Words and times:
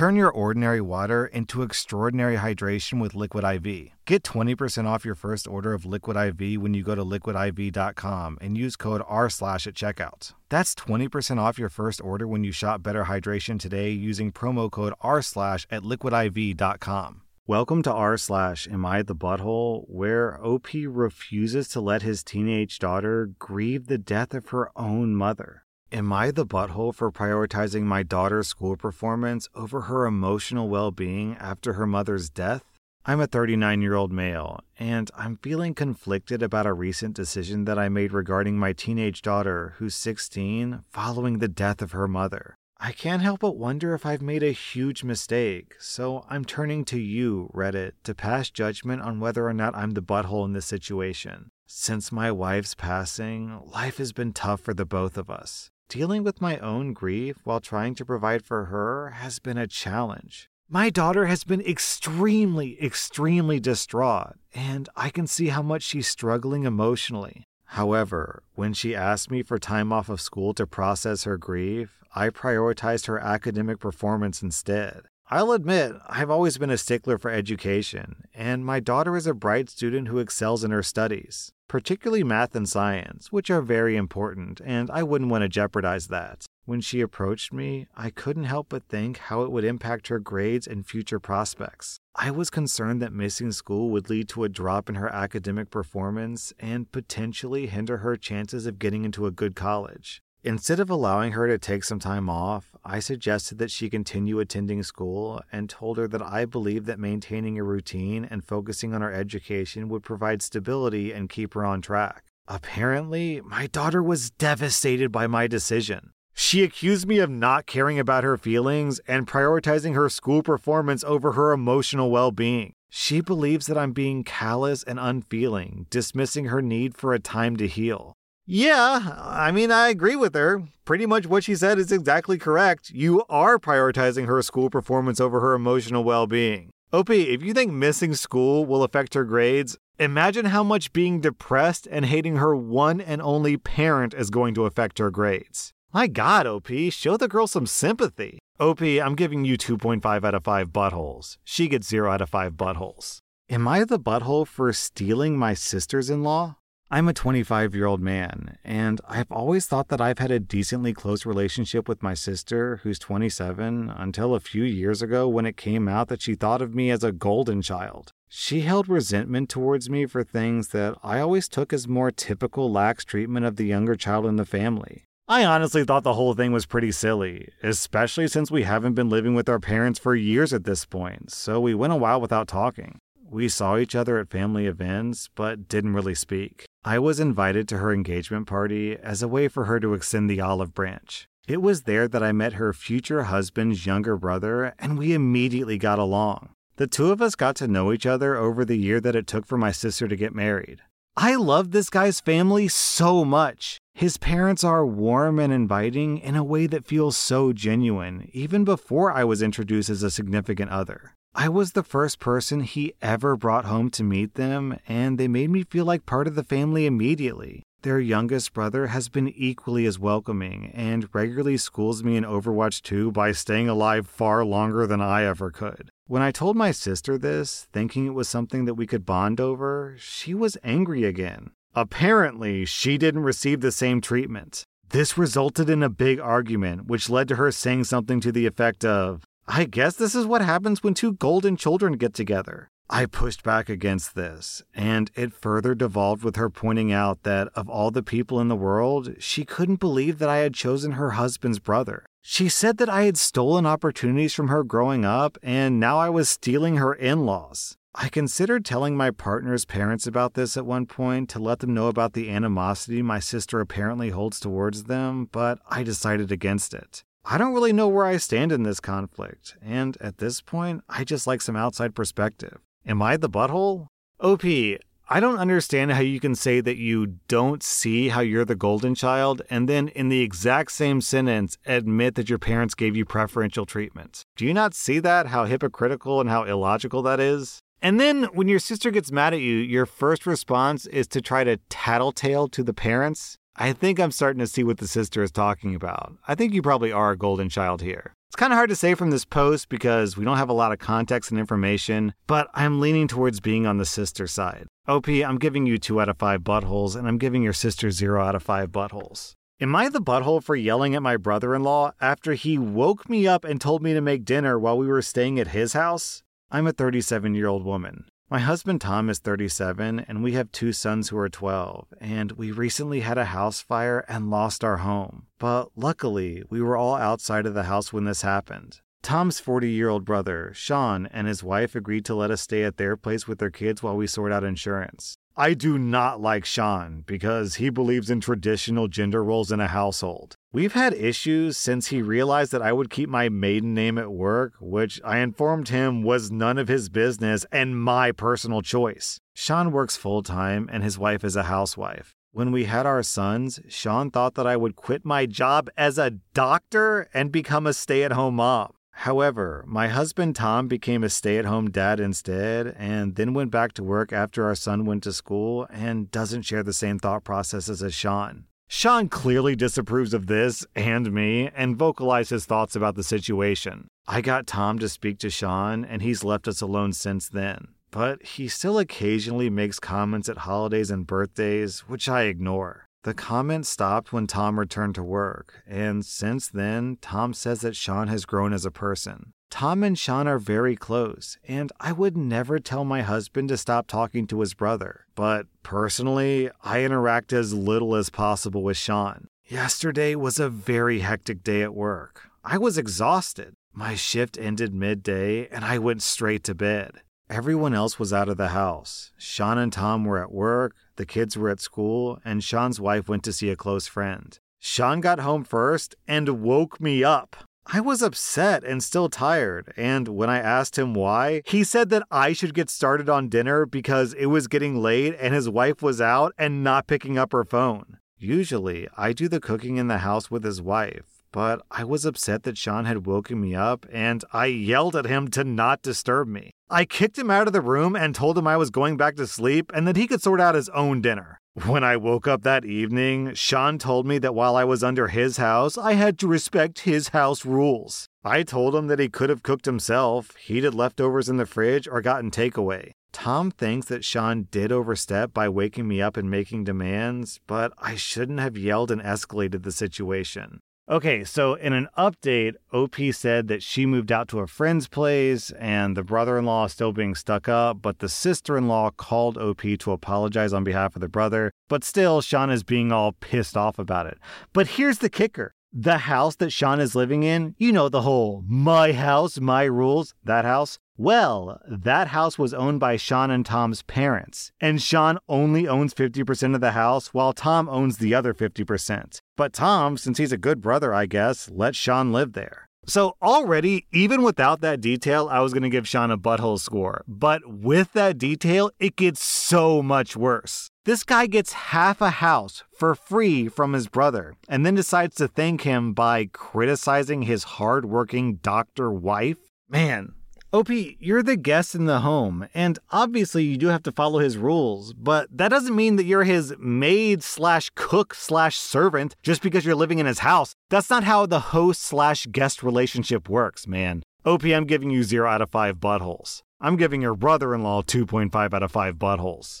Turn 0.00 0.16
your 0.16 0.30
ordinary 0.30 0.80
water 0.80 1.26
into 1.26 1.60
extraordinary 1.60 2.38
hydration 2.38 3.02
with 3.02 3.14
Liquid 3.14 3.44
IV. 3.44 3.90
Get 4.06 4.22
20% 4.22 4.86
off 4.86 5.04
your 5.04 5.14
first 5.14 5.46
order 5.46 5.74
of 5.74 5.84
Liquid 5.84 6.16
IV 6.16 6.58
when 6.58 6.72
you 6.72 6.82
go 6.82 6.94
to 6.94 7.04
liquidiv.com 7.04 8.38
and 8.40 8.56
use 8.56 8.76
code 8.76 9.02
R 9.06 9.28
slash 9.28 9.66
at 9.66 9.74
checkout. 9.74 10.32
That's 10.48 10.74
20% 10.74 11.38
off 11.38 11.58
your 11.58 11.68
first 11.68 12.00
order 12.00 12.26
when 12.26 12.44
you 12.44 12.50
shop 12.50 12.82
Better 12.82 13.04
Hydration 13.04 13.60
today 13.60 13.90
using 13.90 14.32
promo 14.32 14.70
code 14.70 14.94
R 15.02 15.20
slash 15.20 15.66
at 15.70 15.82
liquidiv.com. 15.82 17.20
Welcome 17.46 17.82
to 17.82 17.92
R 17.92 18.16
slash 18.16 18.66
Am 18.68 18.86
I 18.86 19.02
the 19.02 19.14
Butthole, 19.14 19.84
where 19.86 20.42
OP 20.42 20.68
refuses 20.72 21.68
to 21.68 21.82
let 21.82 22.00
his 22.00 22.24
teenage 22.24 22.78
daughter 22.78 23.32
grieve 23.38 23.88
the 23.88 23.98
death 23.98 24.32
of 24.32 24.48
her 24.48 24.70
own 24.74 25.14
mother. 25.14 25.64
Am 25.92 26.12
I 26.12 26.30
the 26.30 26.46
butthole 26.46 26.94
for 26.94 27.10
prioritizing 27.10 27.82
my 27.82 28.04
daughter's 28.04 28.46
school 28.46 28.76
performance 28.76 29.48
over 29.56 29.82
her 29.82 30.06
emotional 30.06 30.68
well 30.68 30.92
being 30.92 31.36
after 31.38 31.72
her 31.72 31.86
mother's 31.86 32.30
death? 32.30 32.62
I'm 33.04 33.18
a 33.18 33.26
39 33.26 33.82
year 33.82 33.96
old 33.96 34.12
male, 34.12 34.60
and 34.78 35.10
I'm 35.16 35.38
feeling 35.38 35.74
conflicted 35.74 36.44
about 36.44 36.66
a 36.66 36.72
recent 36.72 37.16
decision 37.16 37.64
that 37.64 37.76
I 37.76 37.88
made 37.88 38.12
regarding 38.12 38.56
my 38.56 38.72
teenage 38.72 39.20
daughter, 39.20 39.74
who's 39.78 39.96
16, 39.96 40.84
following 40.88 41.38
the 41.38 41.48
death 41.48 41.82
of 41.82 41.90
her 41.90 42.06
mother. 42.06 42.54
I 42.78 42.92
can't 42.92 43.22
help 43.22 43.40
but 43.40 43.56
wonder 43.56 43.92
if 43.92 44.06
I've 44.06 44.22
made 44.22 44.44
a 44.44 44.52
huge 44.52 45.02
mistake, 45.02 45.74
so 45.80 46.24
I'm 46.30 46.44
turning 46.44 46.84
to 46.84 47.00
you, 47.00 47.50
Reddit, 47.52 47.94
to 48.04 48.14
pass 48.14 48.48
judgment 48.48 49.02
on 49.02 49.18
whether 49.18 49.44
or 49.44 49.54
not 49.54 49.74
I'm 49.74 49.90
the 49.90 50.02
butthole 50.02 50.44
in 50.44 50.52
this 50.52 50.66
situation. 50.66 51.50
Since 51.66 52.12
my 52.12 52.30
wife's 52.30 52.76
passing, 52.76 53.60
life 53.66 53.98
has 53.98 54.12
been 54.12 54.32
tough 54.32 54.60
for 54.60 54.72
the 54.72 54.86
both 54.86 55.18
of 55.18 55.28
us. 55.28 55.72
Dealing 55.90 56.22
with 56.22 56.40
my 56.40 56.56
own 56.58 56.92
grief 56.92 57.38
while 57.42 57.58
trying 57.58 57.96
to 57.96 58.04
provide 58.04 58.44
for 58.44 58.66
her 58.66 59.10
has 59.10 59.40
been 59.40 59.58
a 59.58 59.66
challenge. 59.66 60.48
My 60.68 60.88
daughter 60.88 61.26
has 61.26 61.42
been 61.42 61.60
extremely, 61.60 62.80
extremely 62.80 63.58
distraught, 63.58 64.36
and 64.54 64.88
I 64.94 65.10
can 65.10 65.26
see 65.26 65.48
how 65.48 65.62
much 65.62 65.82
she's 65.82 66.06
struggling 66.06 66.62
emotionally. 66.62 67.42
However, 67.64 68.44
when 68.54 68.72
she 68.72 68.94
asked 68.94 69.32
me 69.32 69.42
for 69.42 69.58
time 69.58 69.92
off 69.92 70.08
of 70.08 70.20
school 70.20 70.54
to 70.54 70.64
process 70.64 71.24
her 71.24 71.36
grief, 71.36 72.04
I 72.14 72.30
prioritized 72.30 73.08
her 73.08 73.18
academic 73.18 73.80
performance 73.80 74.42
instead. 74.42 75.00
I'll 75.28 75.50
admit, 75.50 75.96
I've 76.08 76.30
always 76.30 76.56
been 76.56 76.70
a 76.70 76.78
stickler 76.78 77.18
for 77.18 77.32
education, 77.32 78.22
and 78.32 78.64
my 78.64 78.78
daughter 78.78 79.16
is 79.16 79.26
a 79.26 79.34
bright 79.34 79.68
student 79.68 80.06
who 80.06 80.20
excels 80.20 80.62
in 80.62 80.70
her 80.70 80.84
studies 80.84 81.50
particularly 81.70 82.24
math 82.24 82.56
and 82.56 82.68
science, 82.68 83.30
which 83.30 83.48
are 83.48 83.62
very 83.62 83.96
important, 83.96 84.60
and 84.64 84.90
I 84.90 85.04
wouldn't 85.04 85.30
want 85.30 85.42
to 85.42 85.48
jeopardize 85.48 86.08
that. 86.08 86.44
When 86.64 86.80
she 86.80 87.00
approached 87.00 87.52
me, 87.52 87.86
I 87.96 88.10
couldn't 88.10 88.50
help 88.50 88.70
but 88.70 88.88
think 88.88 89.18
how 89.18 89.42
it 89.42 89.52
would 89.52 89.64
impact 89.64 90.08
her 90.08 90.18
grades 90.18 90.66
and 90.66 90.84
future 90.84 91.20
prospects. 91.20 92.00
I 92.16 92.32
was 92.32 92.50
concerned 92.50 93.00
that 93.02 93.12
missing 93.12 93.52
school 93.52 93.90
would 93.90 94.10
lead 94.10 94.28
to 94.30 94.42
a 94.42 94.48
drop 94.48 94.88
in 94.88 94.96
her 94.96 95.08
academic 95.14 95.70
performance 95.70 96.52
and 96.58 96.90
potentially 96.90 97.68
hinder 97.68 97.98
her 97.98 98.16
chances 98.16 98.66
of 98.66 98.80
getting 98.80 99.04
into 99.04 99.26
a 99.26 99.30
good 99.30 99.54
college. 99.54 100.20
Instead 100.42 100.80
of 100.80 100.88
allowing 100.88 101.32
her 101.32 101.46
to 101.46 101.58
take 101.58 101.84
some 101.84 101.98
time 101.98 102.30
off, 102.30 102.74
I 102.82 102.98
suggested 102.98 103.58
that 103.58 103.70
she 103.70 103.90
continue 103.90 104.40
attending 104.40 104.82
school 104.82 105.42
and 105.52 105.68
told 105.68 105.98
her 105.98 106.08
that 106.08 106.22
I 106.22 106.46
believed 106.46 106.86
that 106.86 106.98
maintaining 106.98 107.58
a 107.58 107.62
routine 107.62 108.24
and 108.24 108.42
focusing 108.42 108.94
on 108.94 109.02
her 109.02 109.12
education 109.12 109.90
would 109.90 110.02
provide 110.02 110.40
stability 110.40 111.12
and 111.12 111.28
keep 111.28 111.52
her 111.52 111.66
on 111.66 111.82
track. 111.82 112.24
Apparently, 112.48 113.42
my 113.42 113.66
daughter 113.66 114.02
was 114.02 114.30
devastated 114.30 115.12
by 115.12 115.26
my 115.26 115.46
decision. 115.46 116.12
She 116.32 116.62
accused 116.62 117.06
me 117.06 117.18
of 117.18 117.28
not 117.28 117.66
caring 117.66 117.98
about 117.98 118.24
her 118.24 118.38
feelings 118.38 118.98
and 119.06 119.26
prioritizing 119.26 119.94
her 119.94 120.08
school 120.08 120.42
performance 120.42 121.04
over 121.04 121.32
her 121.32 121.52
emotional 121.52 122.10
well 122.10 122.30
being. 122.30 122.72
She 122.88 123.20
believes 123.20 123.66
that 123.66 123.76
I'm 123.76 123.92
being 123.92 124.24
callous 124.24 124.82
and 124.84 124.98
unfeeling, 124.98 125.86
dismissing 125.90 126.46
her 126.46 126.62
need 126.62 126.96
for 126.96 127.12
a 127.12 127.20
time 127.20 127.58
to 127.58 127.68
heal. 127.68 128.16
Yeah, 128.52 129.14
I 129.16 129.52
mean, 129.52 129.70
I 129.70 129.90
agree 129.90 130.16
with 130.16 130.34
her. 130.34 130.64
Pretty 130.84 131.06
much 131.06 131.24
what 131.24 131.44
she 131.44 131.54
said 131.54 131.78
is 131.78 131.92
exactly 131.92 132.36
correct. 132.36 132.90
You 132.90 133.22
are 133.30 133.60
prioritizing 133.60 134.26
her 134.26 134.42
school 134.42 134.68
performance 134.68 135.20
over 135.20 135.38
her 135.38 135.54
emotional 135.54 136.02
well 136.02 136.26
being. 136.26 136.70
OP, 136.92 137.10
if 137.10 137.44
you 137.44 137.54
think 137.54 137.70
missing 137.70 138.12
school 138.12 138.66
will 138.66 138.82
affect 138.82 139.14
her 139.14 139.22
grades, 139.22 139.78
imagine 140.00 140.46
how 140.46 140.64
much 140.64 140.92
being 140.92 141.20
depressed 141.20 141.86
and 141.92 142.06
hating 142.06 142.38
her 142.38 142.56
one 142.56 143.00
and 143.00 143.22
only 143.22 143.56
parent 143.56 144.14
is 144.14 144.30
going 144.30 144.52
to 144.54 144.66
affect 144.66 144.98
her 144.98 145.12
grades. 145.12 145.70
My 145.92 146.08
god, 146.08 146.48
OP, 146.48 146.66
show 146.90 147.16
the 147.16 147.28
girl 147.28 147.46
some 147.46 147.66
sympathy. 147.66 148.40
OP, 148.58 148.82
I'm 148.82 149.14
giving 149.14 149.44
you 149.44 149.56
2.5 149.56 150.24
out 150.24 150.34
of 150.34 150.42
5 150.42 150.70
buttholes. 150.70 151.36
She 151.44 151.68
gets 151.68 151.88
0 151.88 152.10
out 152.10 152.20
of 152.20 152.28
5 152.28 152.54
buttholes. 152.54 153.18
Am 153.48 153.68
I 153.68 153.84
the 153.84 154.00
butthole 154.00 154.44
for 154.44 154.72
stealing 154.72 155.38
my 155.38 155.54
sisters 155.54 156.10
in 156.10 156.24
law? 156.24 156.56
I'm 156.92 157.06
a 157.06 157.12
25 157.12 157.72
year 157.72 157.86
old 157.86 158.00
man, 158.00 158.58
and 158.64 159.00
I've 159.08 159.30
always 159.30 159.66
thought 159.66 159.88
that 159.90 160.00
I've 160.00 160.18
had 160.18 160.32
a 160.32 160.40
decently 160.40 160.92
close 160.92 161.24
relationship 161.24 161.88
with 161.88 162.02
my 162.02 162.14
sister, 162.14 162.80
who's 162.82 162.98
27, 162.98 163.90
until 163.96 164.34
a 164.34 164.40
few 164.40 164.64
years 164.64 165.00
ago 165.00 165.28
when 165.28 165.46
it 165.46 165.56
came 165.56 165.86
out 165.86 166.08
that 166.08 166.20
she 166.20 166.34
thought 166.34 166.60
of 166.60 166.74
me 166.74 166.90
as 166.90 167.04
a 167.04 167.12
golden 167.12 167.62
child. 167.62 168.10
She 168.28 168.62
held 168.62 168.88
resentment 168.88 169.48
towards 169.48 169.88
me 169.88 170.04
for 170.06 170.24
things 170.24 170.68
that 170.68 170.96
I 171.00 171.20
always 171.20 171.48
took 171.48 171.72
as 171.72 171.86
more 171.86 172.10
typical 172.10 172.72
lax 172.72 173.04
treatment 173.04 173.46
of 173.46 173.54
the 173.54 173.66
younger 173.66 173.94
child 173.94 174.26
in 174.26 174.34
the 174.34 174.44
family. 174.44 175.04
I 175.28 175.44
honestly 175.44 175.84
thought 175.84 176.02
the 176.02 176.14
whole 176.14 176.34
thing 176.34 176.50
was 176.50 176.66
pretty 176.66 176.90
silly, 176.90 177.50
especially 177.62 178.26
since 178.26 178.50
we 178.50 178.64
haven't 178.64 178.94
been 178.94 179.08
living 179.08 179.36
with 179.36 179.48
our 179.48 179.60
parents 179.60 180.00
for 180.00 180.16
years 180.16 180.52
at 180.52 180.64
this 180.64 180.86
point, 180.86 181.30
so 181.30 181.60
we 181.60 181.72
went 181.72 181.92
a 181.92 181.96
while 181.96 182.20
without 182.20 182.48
talking. 182.48 182.98
We 183.30 183.48
saw 183.48 183.76
each 183.78 183.94
other 183.94 184.18
at 184.18 184.28
family 184.28 184.66
events, 184.66 185.30
but 185.36 185.68
didn't 185.68 185.94
really 185.94 186.16
speak. 186.16 186.66
I 186.84 186.98
was 186.98 187.20
invited 187.20 187.68
to 187.68 187.78
her 187.78 187.92
engagement 187.92 188.46
party 188.46 188.96
as 188.96 189.22
a 189.22 189.28
way 189.28 189.48
for 189.48 189.66
her 189.66 189.78
to 189.80 189.92
extend 189.92 190.30
the 190.30 190.40
olive 190.40 190.72
branch. 190.72 191.28
It 191.46 191.60
was 191.60 191.82
there 191.82 192.08
that 192.08 192.22
I 192.22 192.32
met 192.32 192.54
her 192.54 192.72
future 192.72 193.24
husband's 193.24 193.84
younger 193.84 194.16
brother, 194.16 194.74
and 194.78 194.96
we 194.96 195.12
immediately 195.12 195.76
got 195.76 195.98
along. 195.98 196.54
The 196.76 196.86
two 196.86 197.12
of 197.12 197.20
us 197.20 197.34
got 197.34 197.54
to 197.56 197.68
know 197.68 197.92
each 197.92 198.06
other 198.06 198.34
over 198.34 198.64
the 198.64 198.78
year 198.78 198.98
that 199.02 199.14
it 199.14 199.26
took 199.26 199.44
for 199.44 199.58
my 199.58 199.72
sister 199.72 200.08
to 200.08 200.16
get 200.16 200.34
married. 200.34 200.80
I 201.18 201.34
love 201.34 201.72
this 201.72 201.90
guy's 201.90 202.18
family 202.18 202.66
so 202.68 203.26
much. 203.26 203.78
His 203.94 204.16
parents 204.16 204.64
are 204.64 204.86
warm 204.86 205.38
and 205.38 205.52
inviting 205.52 206.16
in 206.16 206.34
a 206.34 206.44
way 206.44 206.66
that 206.66 206.86
feels 206.86 207.14
so 207.14 207.52
genuine, 207.52 208.30
even 208.32 208.64
before 208.64 209.12
I 209.12 209.24
was 209.24 209.42
introduced 209.42 209.90
as 209.90 210.02
a 210.02 210.10
significant 210.10 210.70
other. 210.70 211.14
I 211.34 211.48
was 211.48 211.72
the 211.72 211.84
first 211.84 212.18
person 212.18 212.60
he 212.60 212.94
ever 213.00 213.36
brought 213.36 213.64
home 213.64 213.88
to 213.90 214.02
meet 214.02 214.34
them, 214.34 214.76
and 214.88 215.16
they 215.16 215.28
made 215.28 215.50
me 215.50 215.62
feel 215.62 215.84
like 215.84 216.04
part 216.04 216.26
of 216.26 216.34
the 216.34 216.42
family 216.42 216.86
immediately. 216.86 217.62
Their 217.82 218.00
youngest 218.00 218.52
brother 218.52 218.88
has 218.88 219.08
been 219.08 219.28
equally 219.28 219.86
as 219.86 219.98
welcoming 219.98 220.72
and 220.74 221.08
regularly 221.14 221.56
schools 221.56 222.02
me 222.02 222.16
in 222.16 222.24
Overwatch 222.24 222.82
2 222.82 223.12
by 223.12 223.32
staying 223.32 223.68
alive 223.68 224.06
far 224.06 224.44
longer 224.44 224.86
than 224.86 225.00
I 225.00 225.24
ever 225.24 225.50
could. 225.50 225.90
When 226.06 226.20
I 226.20 226.32
told 226.32 226.56
my 226.56 226.72
sister 226.72 227.16
this, 227.16 227.68
thinking 227.72 228.06
it 228.06 228.14
was 228.14 228.28
something 228.28 228.64
that 228.64 228.74
we 228.74 228.86
could 228.86 229.06
bond 229.06 229.40
over, 229.40 229.94
she 229.98 230.34
was 230.34 230.58
angry 230.64 231.04
again. 231.04 231.52
Apparently, 231.74 232.64
she 232.64 232.98
didn't 232.98 233.22
receive 233.22 233.60
the 233.60 233.72
same 233.72 234.00
treatment. 234.00 234.64
This 234.90 235.16
resulted 235.16 235.70
in 235.70 235.84
a 235.84 235.88
big 235.88 236.18
argument, 236.18 236.86
which 236.86 237.08
led 237.08 237.28
to 237.28 237.36
her 237.36 237.52
saying 237.52 237.84
something 237.84 238.20
to 238.20 238.32
the 238.32 238.46
effect 238.46 238.84
of, 238.84 239.22
I 239.52 239.64
guess 239.64 239.96
this 239.96 240.14
is 240.14 240.26
what 240.26 240.42
happens 240.42 240.84
when 240.84 240.94
two 240.94 241.14
golden 241.14 241.56
children 241.56 241.94
get 241.94 242.14
together. 242.14 242.70
I 242.88 243.06
pushed 243.06 243.42
back 243.42 243.68
against 243.68 244.14
this, 244.14 244.62
and 244.76 245.10
it 245.16 245.32
further 245.32 245.74
devolved 245.74 246.22
with 246.22 246.36
her 246.36 246.48
pointing 246.48 246.92
out 246.92 247.24
that 247.24 247.48
of 247.56 247.68
all 247.68 247.90
the 247.90 248.04
people 248.04 248.40
in 248.40 248.46
the 248.46 248.54
world, 248.54 249.16
she 249.18 249.44
couldn't 249.44 249.80
believe 249.80 250.20
that 250.20 250.28
I 250.28 250.36
had 250.36 250.54
chosen 250.54 250.92
her 250.92 251.10
husband's 251.10 251.58
brother. 251.58 252.06
She 252.22 252.48
said 252.48 252.76
that 252.76 252.88
I 252.88 253.02
had 253.06 253.18
stolen 253.18 253.66
opportunities 253.66 254.34
from 254.34 254.46
her 254.48 254.62
growing 254.62 255.04
up, 255.04 255.36
and 255.42 255.80
now 255.80 255.98
I 255.98 256.10
was 256.10 256.28
stealing 256.28 256.76
her 256.76 256.94
in 256.94 257.26
laws. 257.26 257.76
I 257.92 258.08
considered 258.08 258.64
telling 258.64 258.96
my 258.96 259.10
partner's 259.10 259.64
parents 259.64 260.06
about 260.06 260.34
this 260.34 260.56
at 260.56 260.64
one 260.64 260.86
point 260.86 261.28
to 261.30 261.40
let 261.40 261.58
them 261.58 261.74
know 261.74 261.88
about 261.88 262.12
the 262.12 262.30
animosity 262.30 263.02
my 263.02 263.18
sister 263.18 263.58
apparently 263.58 264.10
holds 264.10 264.38
towards 264.38 264.84
them, 264.84 265.28
but 265.32 265.58
I 265.68 265.82
decided 265.82 266.30
against 266.30 266.72
it. 266.72 267.02
I 267.24 267.38
don't 267.38 267.54
really 267.54 267.72
know 267.72 267.88
where 267.88 268.06
I 268.06 268.16
stand 268.16 268.50
in 268.50 268.62
this 268.62 268.80
conflict, 268.80 269.56
and 269.62 269.96
at 270.00 270.18
this 270.18 270.40
point, 270.40 270.82
I 270.88 271.04
just 271.04 271.26
like 271.26 271.42
some 271.42 271.56
outside 271.56 271.94
perspective. 271.94 272.58
Am 272.86 273.02
I 273.02 273.16
the 273.16 273.28
butthole? 273.28 273.88
OP, 274.20 274.44
I 274.44 275.18
don't 275.18 275.38
understand 275.38 275.90
how 275.90 276.02
you 276.02 276.20
can 276.20 276.36
say 276.36 276.60
that 276.60 276.76
you 276.76 277.18
don't 277.26 277.64
see 277.64 278.10
how 278.10 278.20
you're 278.20 278.44
the 278.44 278.54
golden 278.54 278.94
child 278.94 279.42
and 279.50 279.68
then 279.68 279.88
in 279.88 280.08
the 280.08 280.20
exact 280.20 280.70
same 280.70 281.00
sentence 281.00 281.58
admit 281.66 282.14
that 282.14 282.30
your 282.30 282.38
parents 282.38 282.74
gave 282.74 282.94
you 282.94 283.04
preferential 283.04 283.66
treatment. 283.66 284.22
Do 284.36 284.46
you 284.46 284.54
not 284.54 284.72
see 284.72 285.00
that, 285.00 285.26
how 285.26 285.46
hypocritical 285.46 286.20
and 286.20 286.30
how 286.30 286.44
illogical 286.44 287.02
that 287.02 287.18
is? 287.18 287.58
And 287.82 287.98
then 287.98 288.24
when 288.34 288.46
your 288.46 288.60
sister 288.60 288.92
gets 288.92 289.10
mad 289.10 289.34
at 289.34 289.40
you, 289.40 289.56
your 289.56 289.84
first 289.84 290.26
response 290.26 290.86
is 290.86 291.08
to 291.08 291.20
try 291.20 291.42
to 291.42 291.56
tattletale 291.68 292.46
to 292.48 292.62
the 292.62 292.74
parents. 292.74 293.36
I 293.62 293.74
think 293.74 294.00
I'm 294.00 294.10
starting 294.10 294.40
to 294.40 294.46
see 294.46 294.64
what 294.64 294.78
the 294.78 294.88
sister 294.88 295.22
is 295.22 295.30
talking 295.30 295.74
about. 295.74 296.14
I 296.26 296.34
think 296.34 296.54
you 296.54 296.62
probably 296.62 296.92
are 296.92 297.10
a 297.10 297.18
golden 297.18 297.50
child 297.50 297.82
here. 297.82 298.14
It's 298.30 298.36
kind 298.36 298.54
of 298.54 298.56
hard 298.56 298.70
to 298.70 298.74
say 298.74 298.94
from 298.94 299.10
this 299.10 299.26
post 299.26 299.68
because 299.68 300.16
we 300.16 300.24
don't 300.24 300.38
have 300.38 300.48
a 300.48 300.54
lot 300.54 300.72
of 300.72 300.78
context 300.78 301.30
and 301.30 301.38
information, 301.38 302.14
but 302.26 302.48
I'm 302.54 302.80
leaning 302.80 303.06
towards 303.06 303.38
being 303.40 303.66
on 303.66 303.76
the 303.76 303.84
sister 303.84 304.26
side. 304.26 304.66
OP, 304.88 305.08
I'm 305.08 305.36
giving 305.36 305.66
you 305.66 305.76
2 305.76 306.00
out 306.00 306.08
of 306.08 306.16
5 306.16 306.40
buttholes, 306.40 306.96
and 306.96 307.06
I'm 307.06 307.18
giving 307.18 307.42
your 307.42 307.52
sister 307.52 307.90
0 307.90 308.24
out 308.24 308.34
of 308.34 308.42
5 308.42 308.70
buttholes. 308.70 309.34
Am 309.60 309.76
I 309.76 309.90
the 309.90 310.00
butthole 310.00 310.42
for 310.42 310.56
yelling 310.56 310.94
at 310.94 311.02
my 311.02 311.18
brother 311.18 311.54
in 311.54 311.62
law 311.62 311.92
after 312.00 312.32
he 312.32 312.56
woke 312.56 313.10
me 313.10 313.28
up 313.28 313.44
and 313.44 313.60
told 313.60 313.82
me 313.82 313.92
to 313.92 314.00
make 314.00 314.24
dinner 314.24 314.58
while 314.58 314.78
we 314.78 314.86
were 314.86 315.02
staying 315.02 315.38
at 315.38 315.48
his 315.48 315.74
house? 315.74 316.22
I'm 316.50 316.66
a 316.66 316.72
37 316.72 317.34
year 317.34 317.48
old 317.48 317.66
woman. 317.66 318.06
My 318.32 318.38
husband 318.38 318.80
Tom 318.80 319.10
is 319.10 319.18
37, 319.18 320.04
and 320.06 320.22
we 320.22 320.34
have 320.34 320.52
two 320.52 320.72
sons 320.72 321.08
who 321.08 321.18
are 321.18 321.28
12, 321.28 321.88
and 322.00 322.30
we 322.30 322.52
recently 322.52 323.00
had 323.00 323.18
a 323.18 323.24
house 323.24 323.60
fire 323.60 324.04
and 324.06 324.30
lost 324.30 324.62
our 324.62 324.76
home. 324.76 325.26
But 325.40 325.70
luckily, 325.74 326.44
we 326.48 326.62
were 326.62 326.76
all 326.76 326.94
outside 326.94 327.44
of 327.44 327.54
the 327.54 327.64
house 327.64 327.92
when 327.92 328.04
this 328.04 328.22
happened. 328.22 328.82
Tom's 329.02 329.40
40 329.40 329.68
year 329.68 329.88
old 329.88 330.04
brother, 330.04 330.52
Sean, 330.54 331.06
and 331.06 331.26
his 331.26 331.42
wife 331.42 331.74
agreed 331.74 332.04
to 332.04 332.14
let 332.14 332.30
us 332.30 332.42
stay 332.42 332.62
at 332.62 332.76
their 332.76 332.96
place 332.96 333.26
with 333.26 333.40
their 333.40 333.50
kids 333.50 333.82
while 333.82 333.96
we 333.96 334.06
sort 334.06 334.30
out 334.30 334.44
insurance. 334.44 335.16
I 335.36 335.54
do 335.54 335.76
not 335.76 336.20
like 336.20 336.44
Sean 336.44 337.02
because 337.04 337.56
he 337.56 337.68
believes 337.68 338.10
in 338.10 338.20
traditional 338.20 338.86
gender 338.86 339.24
roles 339.24 339.50
in 339.50 339.58
a 339.58 339.66
household. 339.66 340.36
We've 340.52 340.72
had 340.72 340.94
issues 340.94 341.56
since 341.56 341.88
he 341.88 342.02
realized 342.02 342.50
that 342.50 342.60
I 342.60 342.72
would 342.72 342.90
keep 342.90 343.08
my 343.08 343.28
maiden 343.28 343.72
name 343.72 343.96
at 343.98 344.10
work, 344.10 344.54
which 344.60 345.00
I 345.04 345.18
informed 345.18 345.68
him 345.68 346.02
was 346.02 346.32
none 346.32 346.58
of 346.58 346.66
his 346.66 346.88
business 346.88 347.46
and 347.52 347.80
my 347.80 348.10
personal 348.10 348.60
choice. 348.60 349.20
Sean 349.32 349.70
works 349.70 349.96
full 349.96 350.24
time 350.24 350.68
and 350.72 350.82
his 350.82 350.98
wife 350.98 351.22
is 351.22 351.36
a 351.36 351.44
housewife. 351.44 352.16
When 352.32 352.50
we 352.50 352.64
had 352.64 352.84
our 352.84 353.04
sons, 353.04 353.60
Sean 353.68 354.10
thought 354.10 354.34
that 354.34 354.46
I 354.46 354.56
would 354.56 354.74
quit 354.74 355.04
my 355.04 355.24
job 355.24 355.70
as 355.76 355.98
a 355.98 356.18
doctor 356.34 357.08
and 357.14 357.30
become 357.30 357.64
a 357.64 357.72
stay 357.72 358.02
at 358.02 358.12
home 358.12 358.34
mom. 358.34 358.72
However, 358.90 359.64
my 359.68 359.86
husband 359.86 360.34
Tom 360.34 360.66
became 360.66 361.04
a 361.04 361.10
stay 361.10 361.38
at 361.38 361.44
home 361.44 361.70
dad 361.70 362.00
instead, 362.00 362.74
and 362.76 363.14
then 363.14 363.34
went 363.34 363.52
back 363.52 363.72
to 363.74 363.84
work 363.84 364.12
after 364.12 364.44
our 364.46 364.56
son 364.56 364.84
went 364.84 365.04
to 365.04 365.12
school 365.12 365.68
and 365.70 366.10
doesn't 366.10 366.42
share 366.42 366.64
the 366.64 366.72
same 366.72 366.98
thought 366.98 367.22
processes 367.22 367.84
as 367.84 367.94
Sean. 367.94 368.46
Sean 368.72 369.08
clearly 369.08 369.56
disapproves 369.56 370.14
of 370.14 370.28
this 370.28 370.64
and 370.76 371.10
me 371.10 371.50
and 371.56 371.76
vocalized 371.76 372.30
his 372.30 372.46
thoughts 372.46 372.76
about 372.76 372.94
the 372.94 373.02
situation. 373.02 373.88
I 374.06 374.20
got 374.20 374.46
Tom 374.46 374.78
to 374.78 374.88
speak 374.88 375.18
to 375.18 375.28
Sean, 375.28 375.84
and 375.84 376.02
he's 376.02 376.22
left 376.22 376.46
us 376.46 376.60
alone 376.60 376.92
since 376.92 377.28
then. 377.28 377.74
But 377.90 378.24
he 378.24 378.46
still 378.46 378.78
occasionally 378.78 379.50
makes 379.50 379.80
comments 379.80 380.28
at 380.28 380.38
holidays 380.38 380.88
and 380.88 381.04
birthdays, 381.04 381.80
which 381.88 382.08
I 382.08 382.22
ignore. 382.22 382.86
The 383.02 383.14
comment 383.14 383.64
stopped 383.64 384.12
when 384.12 384.26
Tom 384.26 384.60
returned 384.60 384.94
to 384.96 385.02
work, 385.02 385.62
and 385.66 386.04
since 386.04 386.48
then, 386.48 386.98
Tom 387.00 387.32
says 387.32 387.62
that 387.62 387.74
Sean 387.74 388.08
has 388.08 388.26
grown 388.26 388.52
as 388.52 388.66
a 388.66 388.70
person. 388.70 389.32
Tom 389.48 389.82
and 389.82 389.98
Sean 389.98 390.28
are 390.28 390.38
very 390.38 390.76
close, 390.76 391.38
and 391.48 391.72
I 391.80 391.92
would 391.92 392.14
never 392.14 392.58
tell 392.58 392.84
my 392.84 393.00
husband 393.00 393.48
to 393.48 393.56
stop 393.56 393.86
talking 393.86 394.26
to 394.26 394.40
his 394.40 394.52
brother. 394.52 395.06
But 395.14 395.46
personally, 395.62 396.50
I 396.62 396.84
interact 396.84 397.32
as 397.32 397.54
little 397.54 397.94
as 397.94 398.10
possible 398.10 398.62
with 398.62 398.76
Sean. 398.76 399.28
Yesterday 399.48 400.14
was 400.14 400.38
a 400.38 400.50
very 400.50 400.98
hectic 400.98 401.42
day 401.42 401.62
at 401.62 401.74
work. 401.74 402.28
I 402.44 402.58
was 402.58 402.76
exhausted. 402.76 403.54
My 403.72 403.94
shift 403.94 404.36
ended 404.38 404.74
midday, 404.74 405.48
and 405.48 405.64
I 405.64 405.78
went 405.78 406.02
straight 406.02 406.44
to 406.44 406.54
bed. 406.54 407.00
Everyone 407.30 407.74
else 407.74 407.98
was 407.98 408.12
out 408.12 408.28
of 408.28 408.36
the 408.36 408.48
house. 408.48 409.12
Sean 409.16 409.56
and 409.56 409.72
Tom 409.72 410.04
were 410.04 410.22
at 410.22 410.32
work, 410.32 410.74
the 411.00 411.06
kids 411.06 411.34
were 411.34 411.48
at 411.48 411.60
school, 411.60 412.20
and 412.26 412.44
Sean's 412.44 412.78
wife 412.78 413.08
went 413.08 413.24
to 413.24 413.32
see 413.32 413.48
a 413.48 413.56
close 413.56 413.86
friend. 413.86 414.38
Sean 414.58 415.00
got 415.00 415.20
home 415.20 415.44
first 415.44 415.94
and 416.06 416.42
woke 416.42 416.78
me 416.78 417.02
up. 417.02 417.36
I 417.64 417.80
was 417.80 418.02
upset 418.02 418.62
and 418.64 418.82
still 418.82 419.08
tired, 419.08 419.72
and 419.78 420.08
when 420.08 420.28
I 420.28 420.40
asked 420.40 420.78
him 420.78 420.92
why, 420.92 421.40
he 421.46 421.64
said 421.64 421.88
that 421.88 422.02
I 422.10 422.34
should 422.34 422.52
get 422.52 422.68
started 422.68 423.08
on 423.08 423.30
dinner 423.30 423.64
because 423.64 424.12
it 424.12 424.26
was 424.26 424.46
getting 424.46 424.82
late 424.82 425.16
and 425.18 425.32
his 425.32 425.48
wife 425.48 425.80
was 425.80 426.02
out 426.02 426.34
and 426.36 426.62
not 426.62 426.86
picking 426.86 427.16
up 427.16 427.32
her 427.32 427.44
phone. 427.44 427.96
Usually, 428.18 428.86
I 428.94 429.14
do 429.14 429.26
the 429.26 429.40
cooking 429.40 429.78
in 429.78 429.88
the 429.88 429.98
house 429.98 430.30
with 430.30 430.44
his 430.44 430.60
wife, 430.60 431.19
but 431.32 431.62
I 431.70 431.84
was 431.84 432.04
upset 432.04 432.42
that 432.44 432.58
Sean 432.58 432.84
had 432.84 433.06
woken 433.06 433.40
me 433.40 433.54
up 433.54 433.86
and 433.92 434.24
I 434.32 434.46
yelled 434.46 434.96
at 434.96 435.06
him 435.06 435.28
to 435.28 435.44
not 435.44 435.82
disturb 435.82 436.28
me. 436.28 436.52
I 436.68 436.84
kicked 436.84 437.18
him 437.18 437.30
out 437.30 437.46
of 437.46 437.52
the 437.52 437.60
room 437.60 437.96
and 437.96 438.14
told 438.14 438.38
him 438.38 438.46
I 438.46 438.56
was 438.56 438.70
going 438.70 438.96
back 438.96 439.16
to 439.16 439.26
sleep 439.26 439.70
and 439.74 439.86
that 439.86 439.96
he 439.96 440.06
could 440.06 440.22
sort 440.22 440.40
out 440.40 440.54
his 440.54 440.68
own 440.70 441.00
dinner. 441.00 441.40
When 441.66 441.82
I 441.82 441.96
woke 441.96 442.28
up 442.28 442.42
that 442.42 442.64
evening, 442.64 443.34
Sean 443.34 443.76
told 443.76 444.06
me 444.06 444.18
that 444.18 444.36
while 444.36 444.54
I 444.54 444.62
was 444.62 444.84
under 444.84 445.08
his 445.08 445.36
house, 445.36 445.76
I 445.76 445.94
had 445.94 446.16
to 446.20 446.28
respect 446.28 446.80
his 446.80 447.08
house 447.08 447.44
rules. 447.44 448.06
I 448.24 448.44
told 448.44 448.74
him 448.74 448.86
that 448.86 449.00
he 449.00 449.08
could 449.08 449.30
have 449.30 449.42
cooked 449.42 449.66
himself, 449.66 450.36
heated 450.36 450.74
leftovers 450.74 451.28
in 451.28 451.38
the 451.38 451.46
fridge, 451.46 451.88
or 451.88 452.02
gotten 452.02 452.30
takeaway. 452.30 452.92
Tom 453.12 453.50
thinks 453.50 453.88
that 453.88 454.04
Sean 454.04 454.46
did 454.52 454.70
overstep 454.70 455.34
by 455.34 455.48
waking 455.48 455.88
me 455.88 456.00
up 456.00 456.16
and 456.16 456.30
making 456.30 456.64
demands, 456.64 457.40
but 457.48 457.72
I 457.78 457.96
shouldn't 457.96 458.38
have 458.38 458.56
yelled 458.56 458.92
and 458.92 459.02
escalated 459.02 459.64
the 459.64 459.72
situation. 459.72 460.60
Okay, 460.90 461.22
so 461.22 461.54
in 461.54 461.72
an 461.72 461.86
update, 461.96 462.54
OP 462.72 462.96
said 463.12 463.46
that 463.46 463.62
she 463.62 463.86
moved 463.86 464.10
out 464.10 464.26
to 464.26 464.40
a 464.40 464.48
friend's 464.48 464.88
place 464.88 465.52
and 465.52 465.96
the 465.96 466.02
brother 466.02 466.36
in 466.36 466.44
law 466.44 466.64
is 466.64 466.72
still 466.72 466.90
being 466.90 467.14
stuck 467.14 467.48
up, 467.48 467.80
but 467.80 468.00
the 468.00 468.08
sister 468.08 468.58
in 468.58 468.66
law 468.66 468.90
called 468.90 469.38
OP 469.38 469.60
to 469.78 469.92
apologize 469.92 470.52
on 470.52 470.64
behalf 470.64 470.96
of 470.96 471.00
the 471.00 471.08
brother. 471.08 471.52
But 471.68 471.84
still, 471.84 472.20
Sean 472.20 472.50
is 472.50 472.64
being 472.64 472.90
all 472.90 473.12
pissed 473.12 473.56
off 473.56 473.78
about 473.78 474.08
it. 474.08 474.18
But 474.52 474.66
here's 474.66 474.98
the 474.98 475.08
kicker 475.08 475.54
the 475.72 475.98
house 475.98 476.34
that 476.34 476.50
Sean 476.50 476.80
is 476.80 476.96
living 476.96 477.22
in, 477.22 477.54
you 477.56 477.70
know, 477.70 477.88
the 477.88 478.02
whole 478.02 478.42
my 478.48 478.90
house, 478.90 479.38
my 479.38 479.62
rules, 479.62 480.12
that 480.24 480.44
house. 480.44 480.80
Well, 481.02 481.62
that 481.66 482.08
house 482.08 482.38
was 482.38 482.52
owned 482.52 482.78
by 482.78 482.98
Sean 482.98 483.30
and 483.30 483.46
Tom's 483.46 483.80
parents, 483.80 484.52
and 484.60 484.82
Sean 484.82 485.18
only 485.30 485.66
owns 485.66 485.94
50% 485.94 486.54
of 486.54 486.60
the 486.60 486.72
house 486.72 487.14
while 487.14 487.32
Tom 487.32 487.70
owns 487.70 487.96
the 487.96 488.14
other 488.14 488.34
50%. 488.34 489.18
But 489.34 489.54
Tom, 489.54 489.96
since 489.96 490.18
he's 490.18 490.30
a 490.30 490.36
good 490.36 490.60
brother, 490.60 490.92
I 490.92 491.06
guess, 491.06 491.48
let 491.50 491.74
Sean 491.74 492.12
live 492.12 492.34
there. 492.34 492.68
So 492.84 493.16
already, 493.22 493.86
even 493.90 494.20
without 494.20 494.60
that 494.60 494.82
detail, 494.82 495.26
I 495.30 495.40
was 495.40 495.54
going 495.54 495.62
to 495.62 495.70
give 495.70 495.88
Sean 495.88 496.10
a 496.10 496.18
butthole 496.18 496.60
score. 496.60 497.02
But 497.08 497.40
with 497.46 497.94
that 497.94 498.18
detail, 498.18 498.70
it 498.78 498.96
gets 498.96 499.24
so 499.24 499.82
much 499.82 500.18
worse. 500.18 500.68
This 500.84 501.02
guy 501.02 501.28
gets 501.28 501.54
half 501.54 502.02
a 502.02 502.10
house 502.10 502.62
for 502.76 502.94
free 502.94 503.48
from 503.48 503.72
his 503.72 503.88
brother 503.88 504.34
and 504.50 504.66
then 504.66 504.74
decides 504.74 505.14
to 505.16 505.28
thank 505.28 505.62
him 505.62 505.94
by 505.94 506.26
criticizing 506.26 507.22
his 507.22 507.44
hardworking 507.56 508.34
doctor 508.42 508.92
wife. 508.92 509.38
Man, 509.66 510.12
OP, 510.52 510.68
you're 510.98 511.22
the 511.22 511.36
guest 511.36 511.76
in 511.76 511.84
the 511.84 512.00
home, 512.00 512.48
and 512.52 512.80
obviously 512.90 513.44
you 513.44 513.56
do 513.56 513.68
have 513.68 513.84
to 513.84 513.92
follow 513.92 514.18
his 514.18 514.36
rules, 514.36 514.92
but 514.92 515.28
that 515.30 515.46
doesn't 515.46 515.76
mean 515.76 515.94
that 515.94 516.06
you're 516.06 516.24
his 516.24 516.52
maid 516.58 517.22
slash 517.22 517.70
cook 517.76 518.12
slash 518.14 518.56
servant 518.56 519.14
just 519.22 519.42
because 519.42 519.64
you're 519.64 519.76
living 519.76 520.00
in 520.00 520.06
his 520.06 520.20
house. 520.20 520.56
That's 520.68 520.90
not 520.90 521.04
how 521.04 521.24
the 521.24 521.38
host 521.54 521.82
slash 521.82 522.26
guest 522.32 522.64
relationship 522.64 523.28
works, 523.28 523.68
man. 523.68 524.02
OP, 524.24 524.44
I'm 524.44 524.64
giving 524.64 524.90
you 524.90 525.04
0 525.04 525.28
out 525.28 525.40
of 525.40 525.50
5 525.50 525.76
buttholes. 525.76 526.40
I'm 526.60 526.74
giving 526.74 527.00
your 527.00 527.14
brother 527.14 527.54
in 527.54 527.62
law 527.62 527.82
2.5 527.82 528.52
out 528.52 528.62
of 528.64 528.72
5 528.72 528.96
buttholes. 528.96 529.60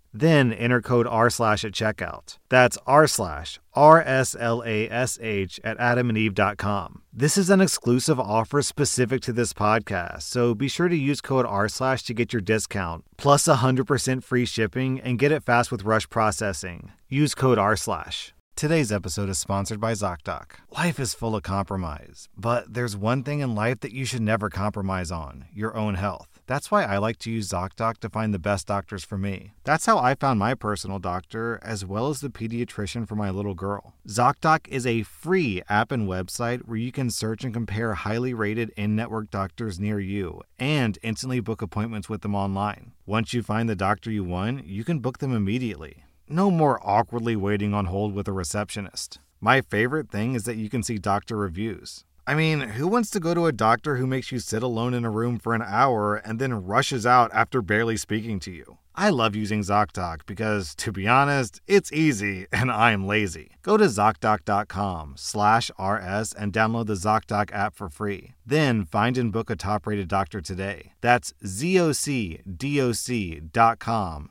Then 0.13 0.51
enter 0.51 0.81
code 0.81 1.07
R 1.07 1.29
slash 1.29 1.63
at 1.63 1.71
checkout. 1.71 2.37
That's 2.49 2.77
R 2.85 3.07
slash 3.07 3.59
R 3.73 4.01
S 4.01 4.35
L 4.37 4.61
A 4.65 4.89
S 4.89 5.17
H 5.21 5.59
at 5.63 5.77
adamandeve.com. 5.77 7.01
This 7.13 7.37
is 7.37 7.49
an 7.49 7.61
exclusive 7.61 8.19
offer 8.19 8.61
specific 8.61 9.21
to 9.21 9.33
this 9.33 9.53
podcast, 9.53 10.23
so 10.23 10.53
be 10.53 10.67
sure 10.67 10.87
to 10.87 10.95
use 10.95 11.21
code 11.21 11.45
R 11.45 11.67
slash 11.67 12.03
to 12.03 12.13
get 12.13 12.33
your 12.33 12.41
discount, 12.41 13.05
plus 13.17 13.43
100% 13.47 14.23
free 14.23 14.45
shipping, 14.45 14.99
and 14.99 15.19
get 15.19 15.31
it 15.31 15.43
fast 15.43 15.71
with 15.71 15.83
rush 15.83 16.09
processing. 16.09 16.91
Use 17.09 17.35
code 17.35 17.57
R 17.57 17.75
slash. 17.75 18.33
Today's 18.55 18.91
episode 18.91 19.29
is 19.29 19.39
sponsored 19.39 19.79
by 19.79 19.93
ZocDoc. 19.93 20.51
Life 20.77 20.99
is 20.99 21.15
full 21.15 21.35
of 21.35 21.41
compromise, 21.41 22.29
but 22.37 22.73
there's 22.73 22.95
one 22.95 23.23
thing 23.23 23.39
in 23.39 23.55
life 23.55 23.79
that 23.79 23.91
you 23.91 24.05
should 24.05 24.21
never 24.21 24.49
compromise 24.49 25.09
on 25.09 25.45
your 25.51 25.75
own 25.75 25.95
health. 25.95 26.40
That's 26.51 26.69
why 26.69 26.83
I 26.83 26.97
like 26.97 27.17
to 27.19 27.31
use 27.31 27.47
ZocDoc 27.47 27.99
to 27.99 28.09
find 28.09 28.33
the 28.33 28.37
best 28.37 28.67
doctors 28.67 29.05
for 29.05 29.17
me. 29.17 29.53
That's 29.63 29.85
how 29.85 29.99
I 29.99 30.15
found 30.15 30.37
my 30.37 30.53
personal 30.53 30.99
doctor, 30.99 31.61
as 31.63 31.85
well 31.85 32.09
as 32.09 32.19
the 32.19 32.27
pediatrician 32.27 33.07
for 33.07 33.15
my 33.15 33.29
little 33.29 33.53
girl. 33.53 33.93
ZocDoc 34.05 34.67
is 34.67 34.85
a 34.85 35.03
free 35.03 35.61
app 35.69 35.93
and 35.93 36.09
website 36.09 36.67
where 36.67 36.75
you 36.75 36.91
can 36.91 37.09
search 37.09 37.45
and 37.45 37.53
compare 37.53 37.93
highly 37.93 38.33
rated 38.33 38.73
in 38.75 38.97
network 38.97 39.31
doctors 39.31 39.79
near 39.79 39.97
you 39.97 40.41
and 40.59 40.99
instantly 41.03 41.39
book 41.39 41.61
appointments 41.61 42.09
with 42.09 42.19
them 42.19 42.35
online. 42.35 42.91
Once 43.05 43.33
you 43.33 43.41
find 43.41 43.69
the 43.69 43.73
doctor 43.73 44.11
you 44.11 44.25
want, 44.25 44.65
you 44.65 44.83
can 44.83 44.99
book 44.99 45.19
them 45.19 45.33
immediately. 45.33 46.03
No 46.27 46.51
more 46.51 46.81
awkwardly 46.83 47.37
waiting 47.37 47.73
on 47.73 47.85
hold 47.85 48.13
with 48.13 48.27
a 48.27 48.33
receptionist. 48.33 49.19
My 49.39 49.61
favorite 49.61 50.11
thing 50.11 50.35
is 50.35 50.43
that 50.43 50.57
you 50.57 50.69
can 50.69 50.83
see 50.83 50.97
doctor 50.97 51.37
reviews. 51.37 52.03
I 52.27 52.35
mean, 52.35 52.61
who 52.61 52.87
wants 52.87 53.09
to 53.11 53.19
go 53.19 53.33
to 53.33 53.47
a 53.47 53.51
doctor 53.51 53.95
who 53.95 54.05
makes 54.05 54.31
you 54.31 54.37
sit 54.39 54.61
alone 54.61 54.93
in 54.93 55.03
a 55.05 55.09
room 55.09 55.39
for 55.39 55.55
an 55.55 55.63
hour 55.65 56.15
and 56.15 56.37
then 56.37 56.65
rushes 56.65 57.05
out 57.05 57.31
after 57.33 57.61
barely 57.61 57.97
speaking 57.97 58.39
to 58.41 58.51
you? 58.51 58.77
I 58.93 59.09
love 59.09 59.35
using 59.35 59.61
ZocDoc 59.61 60.25
because, 60.27 60.75
to 60.75 60.91
be 60.91 61.07
honest, 61.07 61.61
it's 61.65 61.91
easy 61.91 62.45
and 62.53 62.69
I'm 62.71 63.07
lazy. 63.07 63.55
Go 63.63 63.77
to 63.77 63.85
ZocDoc.com 63.85 65.15
slash 65.17 65.71
RS 65.79 66.33
and 66.33 66.53
download 66.53 66.85
the 66.87 66.93
ZocDoc 66.93 67.51
app 67.53 67.73
for 67.75 67.89
free. 67.89 68.33
Then 68.45 68.85
find 68.85 69.17
and 69.17 69.31
book 69.31 69.49
a 69.49 69.55
top-rated 69.55 70.07
doctor 70.07 70.41
today. 70.41 70.93
That's 71.01 71.33
ZocDoc.com 71.43 72.39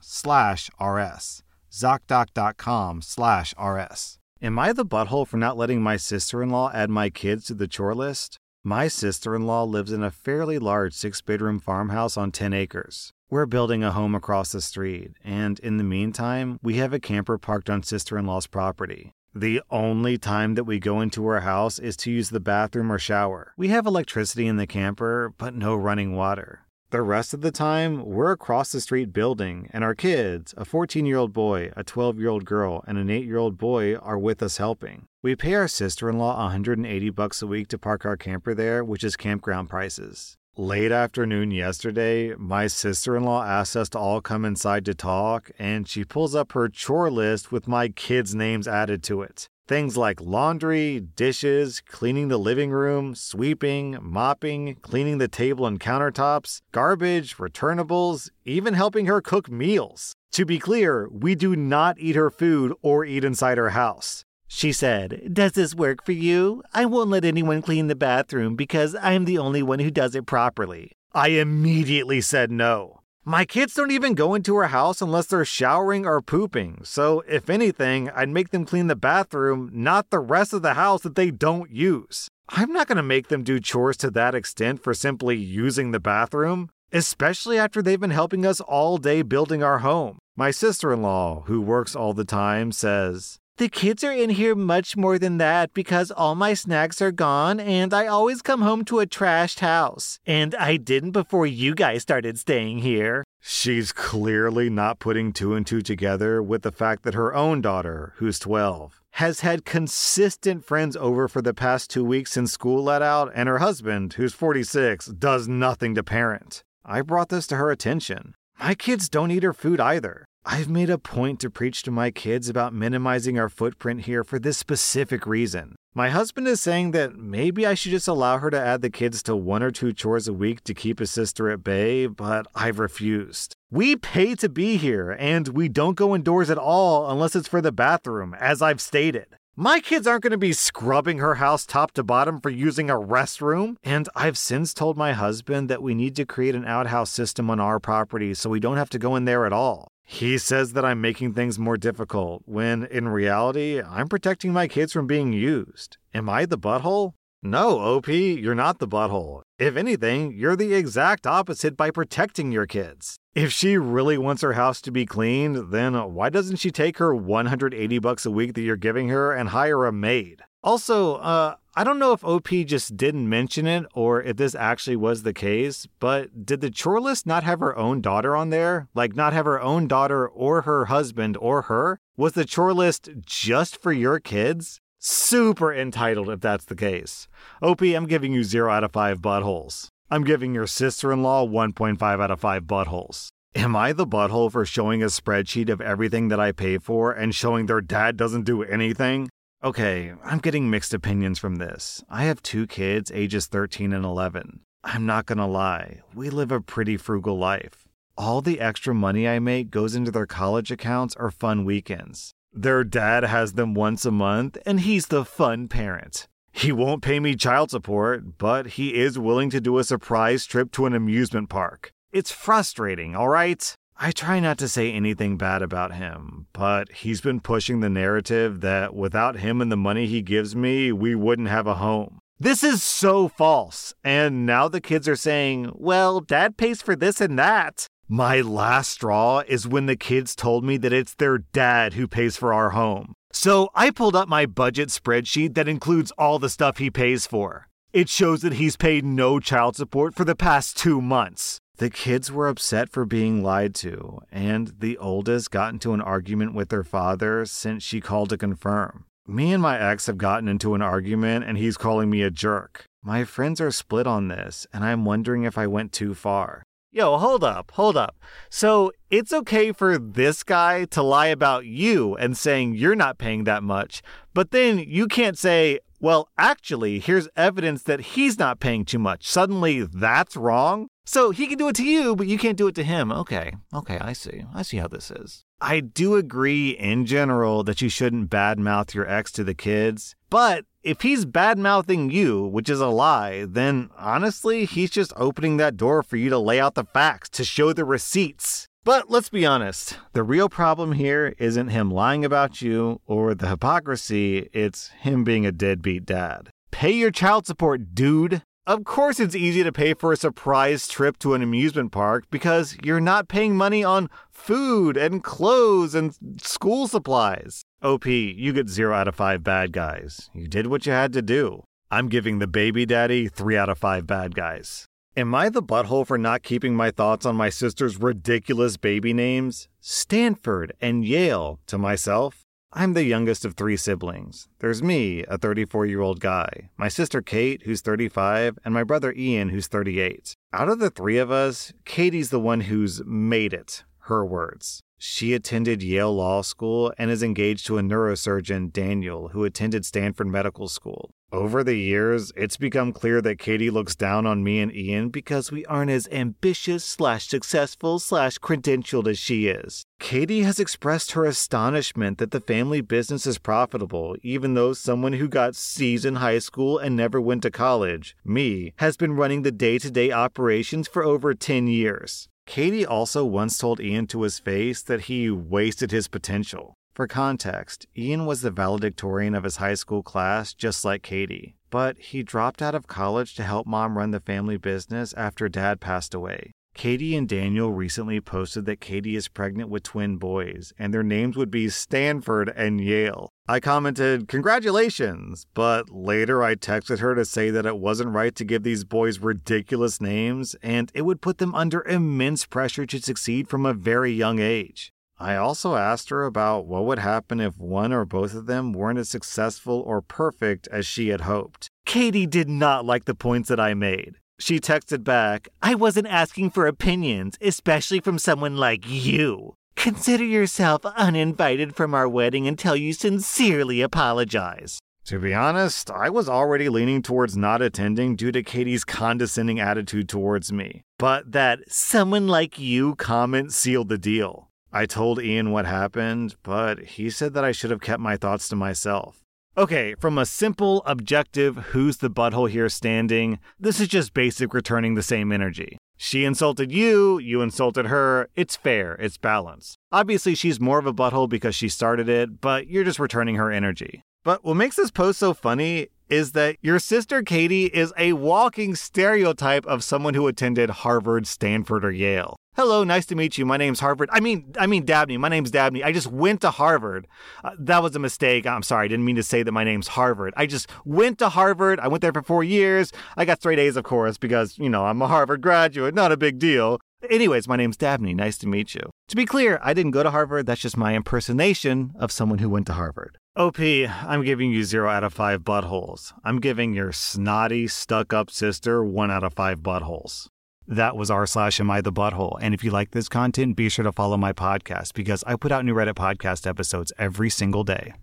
slash 0.00 0.70
RS. 0.80 1.42
ZocDoc.com 1.72 3.02
slash 3.02 3.54
RS. 3.60 4.19
Am 4.42 4.58
I 4.58 4.72
the 4.72 4.86
butthole 4.86 5.26
for 5.26 5.36
not 5.36 5.58
letting 5.58 5.82
my 5.82 5.98
sister 5.98 6.42
in 6.42 6.48
law 6.48 6.70
add 6.72 6.88
my 6.88 7.10
kids 7.10 7.44
to 7.44 7.54
the 7.54 7.68
chore 7.68 7.94
list? 7.94 8.38
My 8.64 8.88
sister 8.88 9.36
in 9.36 9.44
law 9.44 9.64
lives 9.64 9.92
in 9.92 10.02
a 10.02 10.10
fairly 10.10 10.58
large 10.58 10.94
six 10.94 11.20
bedroom 11.20 11.58
farmhouse 11.58 12.16
on 12.16 12.32
10 12.32 12.54
acres. 12.54 13.12
We're 13.28 13.44
building 13.44 13.84
a 13.84 13.92
home 13.92 14.14
across 14.14 14.52
the 14.52 14.62
street, 14.62 15.10
and 15.22 15.58
in 15.58 15.76
the 15.76 15.84
meantime, 15.84 16.58
we 16.62 16.76
have 16.76 16.94
a 16.94 16.98
camper 16.98 17.36
parked 17.36 17.68
on 17.68 17.82
sister 17.82 18.16
in 18.16 18.24
law's 18.24 18.46
property. 18.46 19.12
The 19.34 19.60
only 19.70 20.16
time 20.16 20.54
that 20.54 20.64
we 20.64 20.78
go 20.78 21.02
into 21.02 21.26
her 21.26 21.40
house 21.40 21.78
is 21.78 21.94
to 21.98 22.10
use 22.10 22.30
the 22.30 22.40
bathroom 22.40 22.90
or 22.90 22.98
shower. 22.98 23.52
We 23.58 23.68
have 23.68 23.84
electricity 23.84 24.46
in 24.46 24.56
the 24.56 24.66
camper, 24.66 25.34
but 25.36 25.54
no 25.54 25.74
running 25.76 26.16
water. 26.16 26.60
The 26.90 27.02
rest 27.02 27.32
of 27.32 27.40
the 27.40 27.52
time, 27.52 28.04
we're 28.04 28.32
across 28.32 28.72
the 28.72 28.80
street 28.80 29.12
building, 29.12 29.70
and 29.72 29.84
our 29.84 29.94
kids, 29.94 30.52
a 30.56 30.64
14 30.64 31.06
year 31.06 31.18
old 31.18 31.32
boy, 31.32 31.70
a 31.76 31.84
12 31.84 32.18
year 32.18 32.28
old 32.28 32.44
girl, 32.44 32.82
and 32.84 32.98
an 32.98 33.08
8 33.08 33.24
year 33.24 33.36
old 33.36 33.56
boy, 33.56 33.94
are 33.94 34.18
with 34.18 34.42
us 34.42 34.56
helping. 34.56 35.06
We 35.22 35.36
pay 35.36 35.54
our 35.54 35.68
sister 35.68 36.10
in 36.10 36.18
law 36.18 36.36
180 36.42 37.10
bucks 37.10 37.42
a 37.42 37.46
week 37.46 37.68
to 37.68 37.78
park 37.78 38.04
our 38.04 38.16
camper 38.16 38.54
there, 38.54 38.82
which 38.82 39.04
is 39.04 39.14
campground 39.14 39.70
prices. 39.70 40.36
Late 40.56 40.90
afternoon 40.90 41.52
yesterday, 41.52 42.34
my 42.34 42.66
sister 42.66 43.16
in 43.16 43.22
law 43.22 43.44
asked 43.44 43.76
us 43.76 43.88
to 43.90 43.98
all 44.00 44.20
come 44.20 44.44
inside 44.44 44.84
to 44.86 44.94
talk, 44.94 45.52
and 45.60 45.86
she 45.86 46.04
pulls 46.04 46.34
up 46.34 46.52
her 46.52 46.68
chore 46.68 47.08
list 47.08 47.52
with 47.52 47.68
my 47.68 47.86
kids' 47.86 48.34
names 48.34 48.66
added 48.66 49.04
to 49.04 49.22
it. 49.22 49.48
Things 49.70 49.96
like 49.96 50.20
laundry, 50.20 50.98
dishes, 50.98 51.80
cleaning 51.80 52.26
the 52.26 52.38
living 52.38 52.72
room, 52.72 53.14
sweeping, 53.14 53.96
mopping, 54.02 54.74
cleaning 54.82 55.18
the 55.18 55.28
table 55.28 55.64
and 55.64 55.78
countertops, 55.78 56.60
garbage, 56.72 57.36
returnables, 57.36 58.30
even 58.44 58.74
helping 58.74 59.06
her 59.06 59.20
cook 59.20 59.48
meals. 59.48 60.12
To 60.32 60.44
be 60.44 60.58
clear, 60.58 61.08
we 61.12 61.36
do 61.36 61.54
not 61.54 62.00
eat 62.00 62.16
her 62.16 62.30
food 62.30 62.74
or 62.82 63.04
eat 63.04 63.22
inside 63.22 63.58
her 63.58 63.70
house. 63.70 64.24
She 64.48 64.72
said, 64.72 65.30
Does 65.32 65.52
this 65.52 65.72
work 65.72 66.04
for 66.04 66.10
you? 66.10 66.64
I 66.74 66.84
won't 66.84 67.10
let 67.10 67.24
anyone 67.24 67.62
clean 67.62 67.86
the 67.86 67.94
bathroom 67.94 68.56
because 68.56 68.96
I'm 69.00 69.24
the 69.24 69.38
only 69.38 69.62
one 69.62 69.78
who 69.78 69.92
does 69.92 70.16
it 70.16 70.26
properly. 70.26 70.90
I 71.14 71.28
immediately 71.28 72.20
said 72.22 72.50
no. 72.50 72.99
My 73.24 73.44
kids 73.44 73.74
don't 73.74 73.90
even 73.90 74.14
go 74.14 74.34
into 74.34 74.56
her 74.56 74.68
house 74.68 75.02
unless 75.02 75.26
they're 75.26 75.44
showering 75.44 76.06
or 76.06 76.22
pooping, 76.22 76.80
so 76.84 77.22
if 77.28 77.50
anything, 77.50 78.08
I'd 78.10 78.30
make 78.30 78.48
them 78.48 78.64
clean 78.64 78.86
the 78.86 78.96
bathroom, 78.96 79.70
not 79.74 80.08
the 80.08 80.18
rest 80.18 80.54
of 80.54 80.62
the 80.62 80.72
house 80.72 81.02
that 81.02 81.16
they 81.16 81.30
don't 81.30 81.70
use. 81.70 82.30
I'm 82.48 82.72
not 82.72 82.88
gonna 82.88 83.02
make 83.02 83.28
them 83.28 83.42
do 83.42 83.60
chores 83.60 83.98
to 83.98 84.10
that 84.12 84.34
extent 84.34 84.82
for 84.82 84.94
simply 84.94 85.36
using 85.36 85.90
the 85.90 86.00
bathroom, 86.00 86.70
especially 86.92 87.58
after 87.58 87.82
they've 87.82 88.00
been 88.00 88.08
helping 88.08 88.46
us 88.46 88.62
all 88.62 88.96
day 88.96 89.20
building 89.20 89.62
our 89.62 89.80
home. 89.80 90.18
My 90.34 90.50
sister 90.50 90.90
in 90.90 91.02
law, 91.02 91.42
who 91.46 91.60
works 91.60 91.94
all 91.94 92.14
the 92.14 92.24
time, 92.24 92.72
says, 92.72 93.38
the 93.60 93.68
kids 93.68 94.02
are 94.02 94.10
in 94.10 94.30
here 94.30 94.54
much 94.54 94.96
more 94.96 95.18
than 95.18 95.36
that 95.36 95.74
because 95.74 96.10
all 96.10 96.34
my 96.34 96.54
snacks 96.54 97.02
are 97.02 97.12
gone 97.12 97.60
and 97.60 97.92
I 97.92 98.06
always 98.06 98.40
come 98.40 98.62
home 98.62 98.86
to 98.86 99.00
a 99.00 99.06
trashed 99.06 99.58
house. 99.60 100.18
And 100.24 100.54
I 100.54 100.78
didn't 100.78 101.10
before 101.10 101.46
you 101.46 101.74
guys 101.74 102.00
started 102.00 102.38
staying 102.38 102.78
here. 102.78 103.22
She's 103.38 103.92
clearly 103.92 104.70
not 104.70 104.98
putting 104.98 105.34
two 105.34 105.54
and 105.54 105.66
two 105.66 105.82
together 105.82 106.42
with 106.42 106.62
the 106.62 106.72
fact 106.72 107.02
that 107.02 107.12
her 107.12 107.34
own 107.34 107.60
daughter, 107.60 108.14
who's 108.16 108.38
12, 108.38 108.98
has 109.10 109.40
had 109.40 109.66
consistent 109.66 110.64
friends 110.64 110.96
over 110.96 111.28
for 111.28 111.42
the 111.42 111.52
past 111.52 111.90
two 111.90 112.04
weeks 112.04 112.32
since 112.32 112.52
school 112.52 112.82
let 112.82 113.02
out, 113.02 113.30
and 113.34 113.46
her 113.46 113.58
husband, 113.58 114.14
who's 114.14 114.32
46, 114.32 115.06
does 115.08 115.48
nothing 115.48 115.94
to 115.96 116.02
parent. 116.02 116.64
I 116.82 117.02
brought 117.02 117.28
this 117.28 117.46
to 117.48 117.56
her 117.56 117.70
attention. 117.70 118.34
My 118.58 118.74
kids 118.74 119.10
don't 119.10 119.30
eat 119.30 119.42
her 119.42 119.52
food 119.52 119.80
either. 119.80 120.24
I've 120.44 120.70
made 120.70 120.88
a 120.88 120.96
point 120.96 121.38
to 121.40 121.50
preach 121.50 121.82
to 121.82 121.90
my 121.90 122.10
kids 122.10 122.48
about 122.48 122.72
minimizing 122.72 123.38
our 123.38 123.50
footprint 123.50 124.02
here 124.02 124.24
for 124.24 124.38
this 124.38 124.56
specific 124.56 125.26
reason. 125.26 125.76
My 125.92 126.08
husband 126.08 126.48
is 126.48 126.62
saying 126.62 126.92
that 126.92 127.14
maybe 127.16 127.66
I 127.66 127.74
should 127.74 127.92
just 127.92 128.08
allow 128.08 128.38
her 128.38 128.50
to 128.50 128.58
add 128.58 128.80
the 128.80 128.88
kids 128.88 129.22
to 129.24 129.36
one 129.36 129.62
or 129.62 129.70
two 129.70 129.92
chores 129.92 130.28
a 130.28 130.32
week 130.32 130.64
to 130.64 130.72
keep 130.72 130.98
his 130.98 131.10
sister 131.10 131.50
at 131.50 131.62
bay, 131.62 132.06
but 132.06 132.46
I've 132.54 132.78
refused. 132.78 133.54
We 133.70 133.96
pay 133.96 134.34
to 134.36 134.48
be 134.48 134.78
here, 134.78 135.14
and 135.18 135.48
we 135.48 135.68
don't 135.68 135.94
go 135.94 136.14
indoors 136.14 136.48
at 136.48 136.56
all 136.58 137.10
unless 137.10 137.36
it's 137.36 137.48
for 137.48 137.60
the 137.60 137.72
bathroom, 137.72 138.34
as 138.40 138.62
I've 138.62 138.80
stated. 138.80 139.26
My 139.56 139.78
kids 139.78 140.06
aren't 140.06 140.22
going 140.22 140.30
to 140.30 140.38
be 140.38 140.54
scrubbing 140.54 141.18
her 141.18 141.34
house 141.34 141.66
top 141.66 141.92
to 141.92 142.02
bottom 142.02 142.40
for 142.40 142.48
using 142.48 142.88
a 142.88 142.94
restroom. 142.94 143.76
And 143.84 144.08
I've 144.16 144.38
since 144.38 144.72
told 144.72 144.96
my 144.96 145.12
husband 145.12 145.68
that 145.68 145.82
we 145.82 145.94
need 145.94 146.16
to 146.16 146.24
create 146.24 146.54
an 146.54 146.64
outhouse 146.64 147.10
system 147.10 147.50
on 147.50 147.60
our 147.60 147.78
property 147.78 148.32
so 148.32 148.48
we 148.48 148.60
don't 148.60 148.78
have 148.78 148.88
to 148.90 148.98
go 148.98 149.16
in 149.16 149.26
there 149.26 149.44
at 149.44 149.52
all. 149.52 149.88
He 150.12 150.38
says 150.38 150.72
that 150.72 150.84
I'm 150.84 151.00
making 151.00 151.34
things 151.34 151.56
more 151.56 151.76
difficult, 151.76 152.42
when 152.44 152.82
in 152.82 153.08
reality, 153.08 153.80
I'm 153.80 154.08
protecting 154.08 154.52
my 154.52 154.66
kids 154.66 154.92
from 154.92 155.06
being 155.06 155.32
used. 155.32 155.98
Am 156.12 156.28
I 156.28 156.46
the 156.46 156.58
butthole? 156.58 157.12
No, 157.44 157.78
OP, 157.78 158.08
you're 158.08 158.56
not 158.56 158.80
the 158.80 158.88
butthole. 158.88 159.42
If 159.60 159.76
anything, 159.76 160.32
you're 160.32 160.56
the 160.56 160.74
exact 160.74 161.28
opposite 161.28 161.76
by 161.76 161.92
protecting 161.92 162.50
your 162.50 162.66
kids. 162.66 163.18
If 163.36 163.52
she 163.52 163.78
really 163.78 164.18
wants 164.18 164.42
her 164.42 164.54
house 164.54 164.80
to 164.82 164.90
be 164.90 165.06
cleaned, 165.06 165.70
then 165.70 165.94
why 166.12 166.28
doesn't 166.28 166.56
she 166.56 166.72
take 166.72 166.98
her 166.98 167.14
180 167.14 168.00
bucks 168.00 168.26
a 168.26 168.32
week 168.32 168.54
that 168.54 168.62
you're 168.62 168.76
giving 168.76 169.10
her 169.10 169.32
and 169.32 169.50
hire 169.50 169.86
a 169.86 169.92
maid? 169.92 170.42
Also, 170.62 171.14
uh, 171.16 171.54
I 171.74 171.84
don't 171.84 171.98
know 171.98 172.12
if 172.12 172.24
OP 172.24 172.48
just 172.66 172.96
didn't 172.96 173.28
mention 173.28 173.66
it 173.66 173.86
or 173.94 174.22
if 174.22 174.36
this 174.36 174.54
actually 174.54 174.96
was 174.96 175.22
the 175.22 175.32
case, 175.32 175.86
but 175.98 176.44
did 176.44 176.60
the 176.60 176.70
chore 176.70 177.00
list 177.00 177.26
not 177.26 177.44
have 177.44 177.60
her 177.60 177.76
own 177.78 178.00
daughter 178.00 178.36
on 178.36 178.50
there? 178.50 178.88
Like, 178.94 179.16
not 179.16 179.32
have 179.32 179.46
her 179.46 179.60
own 179.60 179.86
daughter 179.86 180.28
or 180.28 180.62
her 180.62 180.86
husband 180.86 181.36
or 181.38 181.62
her? 181.62 181.98
Was 182.16 182.34
the 182.34 182.44
chore 182.44 182.74
list 182.74 183.08
just 183.24 183.80
for 183.80 183.92
your 183.92 184.20
kids? 184.20 184.80
Super 184.98 185.72
entitled 185.72 186.28
if 186.28 186.40
that's 186.40 186.66
the 186.66 186.76
case. 186.76 187.26
OP, 187.62 187.80
I'm 187.80 188.06
giving 188.06 188.32
you 188.34 188.44
0 188.44 188.70
out 188.70 188.84
of 188.84 188.92
5 188.92 189.20
buttholes. 189.20 189.88
I'm 190.10 190.24
giving 190.24 190.52
your 190.52 190.66
sister 190.66 191.10
in 191.12 191.22
law 191.22 191.46
1.5 191.46 192.02
out 192.02 192.30
of 192.30 192.40
5 192.40 192.64
buttholes. 192.64 193.28
Am 193.54 193.74
I 193.74 193.92
the 193.92 194.06
butthole 194.06 194.52
for 194.52 194.66
showing 194.66 195.02
a 195.02 195.06
spreadsheet 195.06 195.70
of 195.70 195.80
everything 195.80 196.28
that 196.28 196.38
I 196.38 196.52
pay 196.52 196.78
for 196.78 197.12
and 197.12 197.34
showing 197.34 197.66
their 197.66 197.80
dad 197.80 198.16
doesn't 198.16 198.44
do 198.44 198.62
anything? 198.62 199.30
Okay, 199.62 200.14
I'm 200.24 200.38
getting 200.38 200.70
mixed 200.70 200.94
opinions 200.94 201.38
from 201.38 201.56
this. 201.56 202.02
I 202.08 202.24
have 202.24 202.42
two 202.42 202.66
kids, 202.66 203.12
ages 203.14 203.46
13 203.46 203.92
and 203.92 204.06
11. 204.06 204.60
I'm 204.82 205.04
not 205.04 205.26
gonna 205.26 205.46
lie, 205.46 206.00
we 206.14 206.30
live 206.30 206.50
a 206.50 206.62
pretty 206.62 206.96
frugal 206.96 207.36
life. 207.36 207.86
All 208.16 208.40
the 208.40 208.58
extra 208.58 208.94
money 208.94 209.28
I 209.28 209.38
make 209.38 209.70
goes 209.70 209.94
into 209.94 210.10
their 210.10 210.24
college 210.24 210.72
accounts 210.72 211.14
or 211.18 211.30
fun 211.30 211.66
weekends. 211.66 212.32
Their 212.54 212.84
dad 212.84 213.24
has 213.24 213.52
them 213.52 213.74
once 213.74 214.06
a 214.06 214.10
month, 214.10 214.56
and 214.64 214.80
he's 214.80 215.08
the 215.08 215.26
fun 215.26 215.68
parent. 215.68 216.26
He 216.52 216.72
won't 216.72 217.02
pay 217.02 217.20
me 217.20 217.36
child 217.36 217.70
support, 217.70 218.38
but 218.38 218.66
he 218.78 218.94
is 218.94 219.18
willing 219.18 219.50
to 219.50 219.60
do 219.60 219.76
a 219.76 219.84
surprise 219.84 220.46
trip 220.46 220.72
to 220.72 220.86
an 220.86 220.94
amusement 220.94 221.50
park. 221.50 221.92
It's 222.12 222.32
frustrating, 222.32 223.14
all 223.14 223.28
right? 223.28 223.74
I 224.02 224.12
try 224.12 224.40
not 224.40 224.56
to 224.58 224.68
say 224.68 224.90
anything 224.90 225.36
bad 225.36 225.60
about 225.60 225.92
him, 225.92 226.46
but 226.54 226.90
he's 226.90 227.20
been 227.20 227.38
pushing 227.38 227.80
the 227.80 227.90
narrative 227.90 228.62
that 228.62 228.94
without 228.94 229.36
him 229.36 229.60
and 229.60 229.70
the 229.70 229.76
money 229.76 230.06
he 230.06 230.22
gives 230.22 230.56
me, 230.56 230.90
we 230.90 231.14
wouldn't 231.14 231.48
have 231.48 231.66
a 231.66 231.74
home. 231.74 232.18
This 232.38 232.64
is 232.64 232.82
so 232.82 233.28
false. 233.28 233.92
And 234.02 234.46
now 234.46 234.68
the 234.68 234.80
kids 234.80 235.06
are 235.06 235.16
saying, 235.16 235.72
well, 235.74 236.20
dad 236.20 236.56
pays 236.56 236.80
for 236.80 236.96
this 236.96 237.20
and 237.20 237.38
that. 237.38 237.86
My 238.08 238.40
last 238.40 238.88
straw 238.88 239.42
is 239.46 239.68
when 239.68 239.84
the 239.84 239.96
kids 239.96 240.34
told 240.34 240.64
me 240.64 240.78
that 240.78 240.94
it's 240.94 241.14
their 241.14 241.36
dad 241.36 241.92
who 241.92 242.08
pays 242.08 242.38
for 242.38 242.54
our 242.54 242.70
home. 242.70 243.12
So 243.32 243.68
I 243.74 243.90
pulled 243.90 244.16
up 244.16 244.30
my 244.30 244.46
budget 244.46 244.88
spreadsheet 244.88 245.52
that 245.56 245.68
includes 245.68 246.10
all 246.12 246.38
the 246.38 246.48
stuff 246.48 246.78
he 246.78 246.88
pays 246.88 247.26
for. 247.26 247.68
It 247.92 248.08
shows 248.08 248.40
that 248.40 248.54
he's 248.54 248.78
paid 248.78 249.04
no 249.04 249.40
child 249.40 249.76
support 249.76 250.14
for 250.14 250.24
the 250.24 250.34
past 250.34 250.78
two 250.78 251.02
months. 251.02 251.60
The 251.80 251.88
kids 251.88 252.30
were 252.30 252.46
upset 252.46 252.90
for 252.90 253.06
being 253.06 253.42
lied 253.42 253.74
to, 253.76 254.20
and 254.30 254.74
the 254.80 254.98
oldest 254.98 255.50
got 255.50 255.72
into 255.72 255.94
an 255.94 256.02
argument 256.02 256.52
with 256.52 256.70
her 256.72 256.84
father 256.84 257.46
since 257.46 257.82
she 257.82 258.02
called 258.02 258.28
to 258.28 258.36
confirm. 258.36 259.06
Me 259.26 259.50
and 259.50 259.62
my 259.62 259.80
ex 259.80 260.04
have 260.04 260.18
gotten 260.18 260.46
into 260.46 260.74
an 260.74 260.82
argument, 260.82 261.46
and 261.46 261.56
he's 261.56 261.78
calling 261.78 262.10
me 262.10 262.20
a 262.20 262.30
jerk. 262.30 262.84
My 263.02 263.24
friends 263.24 263.62
are 263.62 263.70
split 263.70 264.06
on 264.06 264.28
this, 264.28 264.66
and 264.74 264.84
I'm 264.84 265.06
wondering 265.06 265.44
if 265.44 265.56
I 265.56 265.66
went 265.66 265.92
too 265.92 266.12
far. 266.12 266.62
Yo, 266.92 267.16
hold 267.16 267.42
up, 267.42 267.70
hold 267.70 267.96
up. 267.96 268.14
So 268.50 268.92
it's 269.08 269.32
okay 269.32 269.72
for 269.72 269.96
this 269.96 270.42
guy 270.42 270.84
to 270.84 271.02
lie 271.02 271.28
about 271.28 271.64
you 271.64 272.14
and 272.16 272.36
saying 272.36 272.74
you're 272.74 272.94
not 272.94 273.16
paying 273.16 273.44
that 273.44 273.62
much, 273.62 274.02
but 274.34 274.50
then 274.50 274.80
you 274.80 275.06
can't 275.06 275.38
say, 275.38 275.78
well, 275.98 276.28
actually, 276.36 276.98
here's 276.98 277.30
evidence 277.36 277.84
that 277.84 278.00
he's 278.00 278.38
not 278.38 278.60
paying 278.60 278.84
too 278.84 278.98
much. 278.98 279.26
Suddenly, 279.26 279.84
that's 279.84 280.36
wrong? 280.36 280.89
So 281.04 281.30
he 281.30 281.46
can 281.46 281.58
do 281.58 281.68
it 281.68 281.76
to 281.76 281.84
you, 281.84 282.14
but 282.14 282.26
you 282.26 282.38
can't 282.38 282.56
do 282.56 282.68
it 282.68 282.74
to 282.76 282.84
him. 282.84 283.10
Okay, 283.10 283.52
okay, 283.74 283.98
I 283.98 284.12
see. 284.12 284.44
I 284.54 284.62
see 284.62 284.76
how 284.76 284.88
this 284.88 285.10
is. 285.10 285.44
I 285.60 285.80
do 285.80 286.14
agree 286.16 286.70
in 286.70 287.04
general 287.06 287.62
that 287.64 287.82
you 287.82 287.88
shouldn't 287.88 288.30
badmouth 288.30 288.94
your 288.94 289.08
ex 289.08 289.32
to 289.32 289.44
the 289.44 289.54
kids, 289.54 290.14
but 290.30 290.64
if 290.82 291.02
he's 291.02 291.26
badmouthing 291.26 292.10
you, 292.10 292.46
which 292.46 292.70
is 292.70 292.80
a 292.80 292.86
lie, 292.86 293.44
then 293.46 293.90
honestly, 293.98 294.64
he's 294.64 294.90
just 294.90 295.12
opening 295.16 295.58
that 295.58 295.76
door 295.76 296.02
for 296.02 296.16
you 296.16 296.30
to 296.30 296.38
lay 296.38 296.58
out 296.58 296.74
the 296.74 296.84
facts, 296.84 297.28
to 297.30 297.44
show 297.44 297.72
the 297.72 297.84
receipts. 297.84 298.66
But 298.82 299.10
let's 299.10 299.28
be 299.28 299.44
honest, 299.44 299.98
the 300.14 300.22
real 300.22 300.48
problem 300.48 300.92
here 300.92 301.34
isn't 301.38 301.68
him 301.68 301.90
lying 301.90 302.24
about 302.24 302.62
you 302.62 303.02
or 303.06 303.34
the 303.34 303.48
hypocrisy, 303.48 304.48
it's 304.54 304.88
him 305.00 305.22
being 305.22 305.44
a 305.44 305.52
deadbeat 305.52 306.06
dad. 306.06 306.48
Pay 306.70 306.92
your 306.92 307.10
child 307.10 307.46
support, 307.46 307.94
dude. 307.94 308.42
Of 308.70 308.84
course, 308.84 309.18
it's 309.18 309.34
easy 309.34 309.64
to 309.64 309.72
pay 309.72 309.94
for 309.94 310.12
a 310.12 310.16
surprise 310.16 310.86
trip 310.86 311.18
to 311.18 311.34
an 311.34 311.42
amusement 311.42 311.90
park 311.90 312.26
because 312.30 312.76
you're 312.84 313.00
not 313.00 313.26
paying 313.26 313.56
money 313.56 313.82
on 313.82 314.08
food 314.30 314.96
and 314.96 315.24
clothes 315.24 315.92
and 315.92 316.14
school 316.40 316.86
supplies. 316.86 317.64
OP, 317.82 318.06
you 318.06 318.52
get 318.52 318.68
0 318.68 318.94
out 318.94 319.08
of 319.08 319.16
5 319.16 319.42
bad 319.42 319.72
guys. 319.72 320.30
You 320.32 320.46
did 320.46 320.68
what 320.68 320.86
you 320.86 320.92
had 320.92 321.12
to 321.14 321.20
do. 321.20 321.64
I'm 321.90 322.08
giving 322.08 322.38
the 322.38 322.46
baby 322.46 322.86
daddy 322.86 323.26
3 323.26 323.56
out 323.56 323.68
of 323.68 323.78
5 323.78 324.06
bad 324.06 324.36
guys. 324.36 324.86
Am 325.16 325.34
I 325.34 325.48
the 325.48 325.64
butthole 325.64 326.06
for 326.06 326.16
not 326.16 326.44
keeping 326.44 326.76
my 326.76 326.92
thoughts 326.92 327.26
on 327.26 327.34
my 327.34 327.48
sister's 327.48 327.98
ridiculous 327.98 328.76
baby 328.76 329.12
names? 329.12 329.68
Stanford 329.80 330.74
and 330.80 331.04
Yale 331.04 331.58
to 331.66 331.76
myself? 331.76 332.44
I'm 332.72 332.94
the 332.94 333.02
youngest 333.02 333.44
of 333.44 333.54
three 333.54 333.76
siblings. 333.76 334.46
There's 334.60 334.80
me, 334.80 335.24
a 335.24 335.36
34 335.36 335.86
year 335.86 336.00
old 336.00 336.20
guy, 336.20 336.70
my 336.76 336.86
sister 336.86 337.20
Kate, 337.20 337.62
who's 337.64 337.80
35, 337.80 338.60
and 338.64 338.72
my 338.72 338.84
brother 338.84 339.12
Ian, 339.16 339.48
who's 339.48 339.66
38. 339.66 340.36
Out 340.52 340.68
of 340.68 340.78
the 340.78 340.88
three 340.88 341.18
of 341.18 341.32
us, 341.32 341.72
Katie's 341.84 342.30
the 342.30 342.38
one 342.38 342.60
who's 342.62 343.04
made 343.04 343.52
it, 343.52 343.82
her 344.02 344.24
words. 344.24 344.82
She 345.02 345.32
attended 345.32 345.82
Yale 345.82 346.14
Law 346.14 346.42
School 346.42 346.92
and 346.98 347.10
is 347.10 347.22
engaged 347.22 347.64
to 347.66 347.78
a 347.78 347.80
neurosurgeon, 347.80 348.70
Daniel, 348.70 349.28
who 349.28 349.44
attended 349.44 349.86
Stanford 349.86 350.26
Medical 350.26 350.68
School. 350.68 351.10
Over 351.32 351.64
the 351.64 351.76
years, 351.76 352.32
it's 352.36 352.58
become 352.58 352.92
clear 352.92 353.22
that 353.22 353.38
Katie 353.38 353.70
looks 353.70 353.96
down 353.96 354.26
on 354.26 354.44
me 354.44 354.60
and 354.60 354.74
Ian 354.74 355.08
because 355.08 355.50
we 355.50 355.64
aren't 355.64 355.90
as 355.90 356.06
ambitious 356.12 356.84
slash 356.84 357.28
successful 357.28 357.98
slash 357.98 358.36
credentialed 358.38 359.08
as 359.08 359.18
she 359.18 359.46
is. 359.46 359.86
Katie 360.00 360.42
has 360.42 360.60
expressed 360.60 361.12
her 361.12 361.24
astonishment 361.24 362.18
that 362.18 362.30
the 362.30 362.40
family 362.40 362.82
business 362.82 363.26
is 363.26 363.38
profitable, 363.38 364.16
even 364.22 364.52
though 364.52 364.74
someone 364.74 365.14
who 365.14 365.28
got 365.28 365.56
C's 365.56 366.04
in 366.04 366.16
high 366.16 366.40
school 366.40 366.76
and 366.76 366.94
never 366.94 367.18
went 367.18 367.42
to 367.44 367.50
college, 367.50 368.14
me, 368.22 368.74
has 368.76 368.98
been 368.98 369.16
running 369.16 369.40
the 369.40 369.52
day 369.52 369.78
to 369.78 369.90
day 369.90 370.12
operations 370.12 370.88
for 370.88 371.02
over 371.02 371.32
10 371.32 371.68
years. 371.68 372.28
Katie 372.50 372.84
also 372.84 373.24
once 373.24 373.56
told 373.56 373.78
Ian 373.78 374.08
to 374.08 374.22
his 374.22 374.40
face 374.40 374.82
that 374.82 375.02
he 375.02 375.30
wasted 375.30 375.92
his 375.92 376.08
potential. 376.08 376.74
For 376.92 377.06
context, 377.06 377.86
Ian 377.96 378.26
was 378.26 378.42
the 378.42 378.50
valedictorian 378.50 379.36
of 379.36 379.44
his 379.44 379.58
high 379.58 379.74
school 379.74 380.02
class, 380.02 380.52
just 380.52 380.84
like 380.84 381.04
Katie, 381.04 381.54
but 381.70 381.96
he 381.96 382.24
dropped 382.24 382.60
out 382.60 382.74
of 382.74 382.88
college 382.88 383.36
to 383.36 383.44
help 383.44 383.68
mom 383.68 383.96
run 383.96 384.10
the 384.10 384.18
family 384.18 384.56
business 384.56 385.12
after 385.12 385.48
dad 385.48 385.80
passed 385.80 386.12
away. 386.12 386.50
Katie 386.74 387.16
and 387.16 387.28
Daniel 387.28 387.72
recently 387.72 388.20
posted 388.20 388.64
that 388.64 388.80
Katie 388.80 389.16
is 389.16 389.28
pregnant 389.28 389.68
with 389.68 389.82
twin 389.82 390.16
boys, 390.16 390.72
and 390.78 390.94
their 390.94 391.02
names 391.02 391.36
would 391.36 391.50
be 391.50 391.68
Stanford 391.68 392.52
and 392.54 392.80
Yale. 392.80 393.32
I 393.48 393.60
commented, 393.60 394.28
Congratulations, 394.28 395.46
but 395.52 395.90
later 395.90 396.42
I 396.42 396.54
texted 396.54 397.00
her 397.00 397.14
to 397.14 397.24
say 397.24 397.50
that 397.50 397.66
it 397.66 397.78
wasn't 397.78 398.14
right 398.14 398.34
to 398.36 398.44
give 398.44 398.62
these 398.62 398.84
boys 398.84 399.18
ridiculous 399.18 400.00
names, 400.00 400.54
and 400.62 400.90
it 400.94 401.02
would 401.02 401.20
put 401.20 401.38
them 401.38 401.54
under 401.54 401.82
immense 401.82 402.46
pressure 402.46 402.86
to 402.86 403.02
succeed 403.02 403.48
from 403.48 403.66
a 403.66 403.74
very 403.74 404.12
young 404.12 404.38
age. 404.38 404.92
I 405.18 405.36
also 405.36 405.76
asked 405.76 406.08
her 406.08 406.24
about 406.24 406.66
what 406.66 406.86
would 406.86 406.98
happen 406.98 407.40
if 407.40 407.58
one 407.58 407.92
or 407.92 408.06
both 408.06 408.34
of 408.34 408.46
them 408.46 408.72
weren't 408.72 408.98
as 408.98 409.10
successful 409.10 409.80
or 409.80 410.00
perfect 410.00 410.66
as 410.68 410.86
she 410.86 411.08
had 411.08 411.22
hoped. 411.22 411.68
Katie 411.84 412.26
did 412.26 412.48
not 412.48 412.86
like 412.86 413.04
the 413.04 413.14
points 413.14 413.50
that 413.50 413.60
I 413.60 413.74
made. 413.74 414.16
She 414.40 414.58
texted 414.58 415.04
back, 415.04 415.48
I 415.60 415.74
wasn't 415.74 416.06
asking 416.06 416.52
for 416.52 416.66
opinions, 416.66 417.36
especially 417.42 418.00
from 418.00 418.18
someone 418.18 418.56
like 418.56 418.88
you. 418.88 419.54
Consider 419.76 420.24
yourself 420.24 420.86
uninvited 420.86 421.76
from 421.76 421.92
our 421.92 422.08
wedding 422.08 422.48
until 422.48 422.74
you 422.74 422.94
sincerely 422.94 423.82
apologize. 423.82 424.78
To 425.04 425.18
be 425.18 425.34
honest, 425.34 425.90
I 425.90 426.08
was 426.08 426.26
already 426.26 426.70
leaning 426.70 427.02
towards 427.02 427.36
not 427.36 427.60
attending 427.60 428.16
due 428.16 428.32
to 428.32 428.42
Katie's 428.42 428.82
condescending 428.82 429.60
attitude 429.60 430.08
towards 430.08 430.50
me. 430.50 430.84
But 430.98 431.32
that 431.32 431.60
someone 431.68 432.26
like 432.26 432.58
you 432.58 432.94
comment 432.94 433.52
sealed 433.52 433.90
the 433.90 433.98
deal. 433.98 434.48
I 434.72 434.86
told 434.86 435.20
Ian 435.20 435.50
what 435.50 435.66
happened, 435.66 436.36
but 436.42 436.78
he 436.80 437.10
said 437.10 437.34
that 437.34 437.44
I 437.44 437.52
should 437.52 437.70
have 437.70 437.82
kept 437.82 438.00
my 438.00 438.16
thoughts 438.16 438.48
to 438.48 438.56
myself. 438.56 439.19
Okay, 439.58 439.96
from 439.96 440.16
a 440.16 440.26
simple, 440.26 440.80
objective, 440.86 441.56
who's 441.72 441.96
the 441.96 442.08
butthole 442.08 442.48
here 442.48 442.68
standing, 442.68 443.40
this 443.58 443.80
is 443.80 443.88
just 443.88 444.14
basic 444.14 444.54
returning 444.54 444.94
the 444.94 445.02
same 445.02 445.32
energy. 445.32 445.76
She 445.96 446.24
insulted 446.24 446.70
you, 446.70 447.18
you 447.18 447.42
insulted 447.42 447.86
her. 447.86 448.28
It's 448.36 448.54
fair, 448.54 448.94
it's 448.94 449.18
balanced. 449.18 449.76
Obviously, 449.90 450.36
she's 450.36 450.60
more 450.60 450.78
of 450.78 450.86
a 450.86 450.94
butthole 450.94 451.28
because 451.28 451.56
she 451.56 451.68
started 451.68 452.08
it, 452.08 452.40
but 452.40 452.68
you're 452.68 452.84
just 452.84 453.00
returning 453.00 453.34
her 453.34 453.50
energy. 453.50 454.02
But 454.22 454.44
what 454.44 454.54
makes 454.54 454.76
this 454.76 454.92
post 454.92 455.18
so 455.18 455.34
funny 455.34 455.88
is 456.10 456.32
that 456.32 456.56
your 456.60 456.78
sister 456.78 457.22
Katie 457.22 457.66
is 457.66 457.92
a 457.96 458.12
walking 458.12 458.74
stereotype 458.74 459.64
of 459.66 459.84
someone 459.84 460.14
who 460.14 460.26
attended 460.26 460.70
Harvard, 460.70 461.26
Stanford, 461.26 461.84
or 461.84 461.92
Yale. 461.92 462.36
Hello, 462.56 462.82
nice 462.82 463.06
to 463.06 463.14
meet 463.14 463.38
you. 463.38 463.46
My 463.46 463.56
name's 463.56 463.78
Harvard. 463.78 464.10
I 464.12 464.18
mean, 464.18 464.52
I 464.58 464.66
mean 464.66 464.84
Dabney. 464.84 465.16
My 465.16 465.28
name's 465.28 465.52
Dabney. 465.52 465.84
I 465.84 465.92
just 465.92 466.08
went 466.08 466.40
to 466.40 466.50
Harvard. 466.50 467.06
Uh, 467.44 467.52
that 467.60 467.82
was 467.82 467.94
a 467.94 468.00
mistake. 468.00 468.44
I'm 468.44 468.64
sorry. 468.64 468.86
I 468.86 468.88
didn't 468.88 469.04
mean 469.04 469.16
to 469.16 469.22
say 469.22 469.44
that 469.44 469.52
my 469.52 469.62
name's 469.62 469.88
Harvard. 469.88 470.34
I 470.36 470.46
just 470.46 470.68
went 470.84 471.18
to 471.20 471.28
Harvard. 471.28 471.78
I 471.78 471.86
went 471.86 472.02
there 472.02 472.12
for 472.12 472.22
four 472.22 472.42
years. 472.42 472.92
I 473.16 473.24
got 473.24 473.38
straight 473.38 473.60
A's, 473.60 473.76
of 473.76 473.84
course, 473.84 474.18
because, 474.18 474.58
you 474.58 474.68
know, 474.68 474.84
I'm 474.84 475.00
a 475.00 475.06
Harvard 475.06 475.40
graduate. 475.40 475.94
Not 475.94 476.12
a 476.12 476.16
big 476.16 476.38
deal. 476.40 476.80
Anyways, 477.08 477.48
my 477.48 477.56
name's 477.56 477.76
Dabney. 477.76 478.14
Nice 478.14 478.36
to 478.38 478.48
meet 478.48 478.74
you. 478.74 478.90
To 479.08 479.16
be 479.16 479.24
clear, 479.24 479.60
I 479.62 479.72
didn't 479.72 479.92
go 479.92 480.02
to 480.02 480.10
Harvard. 480.10 480.46
That's 480.46 480.60
just 480.60 480.76
my 480.76 480.94
impersonation 480.94 481.92
of 481.98 482.12
someone 482.12 482.40
who 482.40 482.50
went 482.50 482.66
to 482.66 482.74
Harvard. 482.74 483.16
OP, 483.40 483.58
I'm 483.58 484.22
giving 484.22 484.52
you 484.52 484.64
zero 484.64 484.90
out 484.90 485.02
of 485.02 485.14
five 485.14 485.40
buttholes. 485.40 486.12
I'm 486.22 486.40
giving 486.40 486.74
your 486.74 486.92
snotty, 486.92 487.68
stuck 487.68 488.12
up 488.12 488.30
sister 488.30 488.84
one 488.84 489.10
out 489.10 489.24
of 489.24 489.32
five 489.32 489.60
buttholes. 489.60 490.28
That 490.68 490.94
was 490.94 491.10
r 491.10 491.26
slash 491.26 491.58
am 491.58 491.70
I 491.70 491.80
the 491.80 491.90
butthole. 491.90 492.36
And 492.42 492.52
if 492.52 492.62
you 492.62 492.70
like 492.70 492.90
this 492.90 493.08
content, 493.08 493.56
be 493.56 493.70
sure 493.70 493.84
to 493.84 493.92
follow 493.92 494.18
my 494.18 494.34
podcast 494.34 494.92
because 494.92 495.24
I 495.26 495.36
put 495.36 495.52
out 495.52 495.64
new 495.64 495.72
Reddit 495.72 495.94
podcast 495.94 496.46
episodes 496.46 496.92
every 496.98 497.30
single 497.30 497.64
day. 497.64 497.94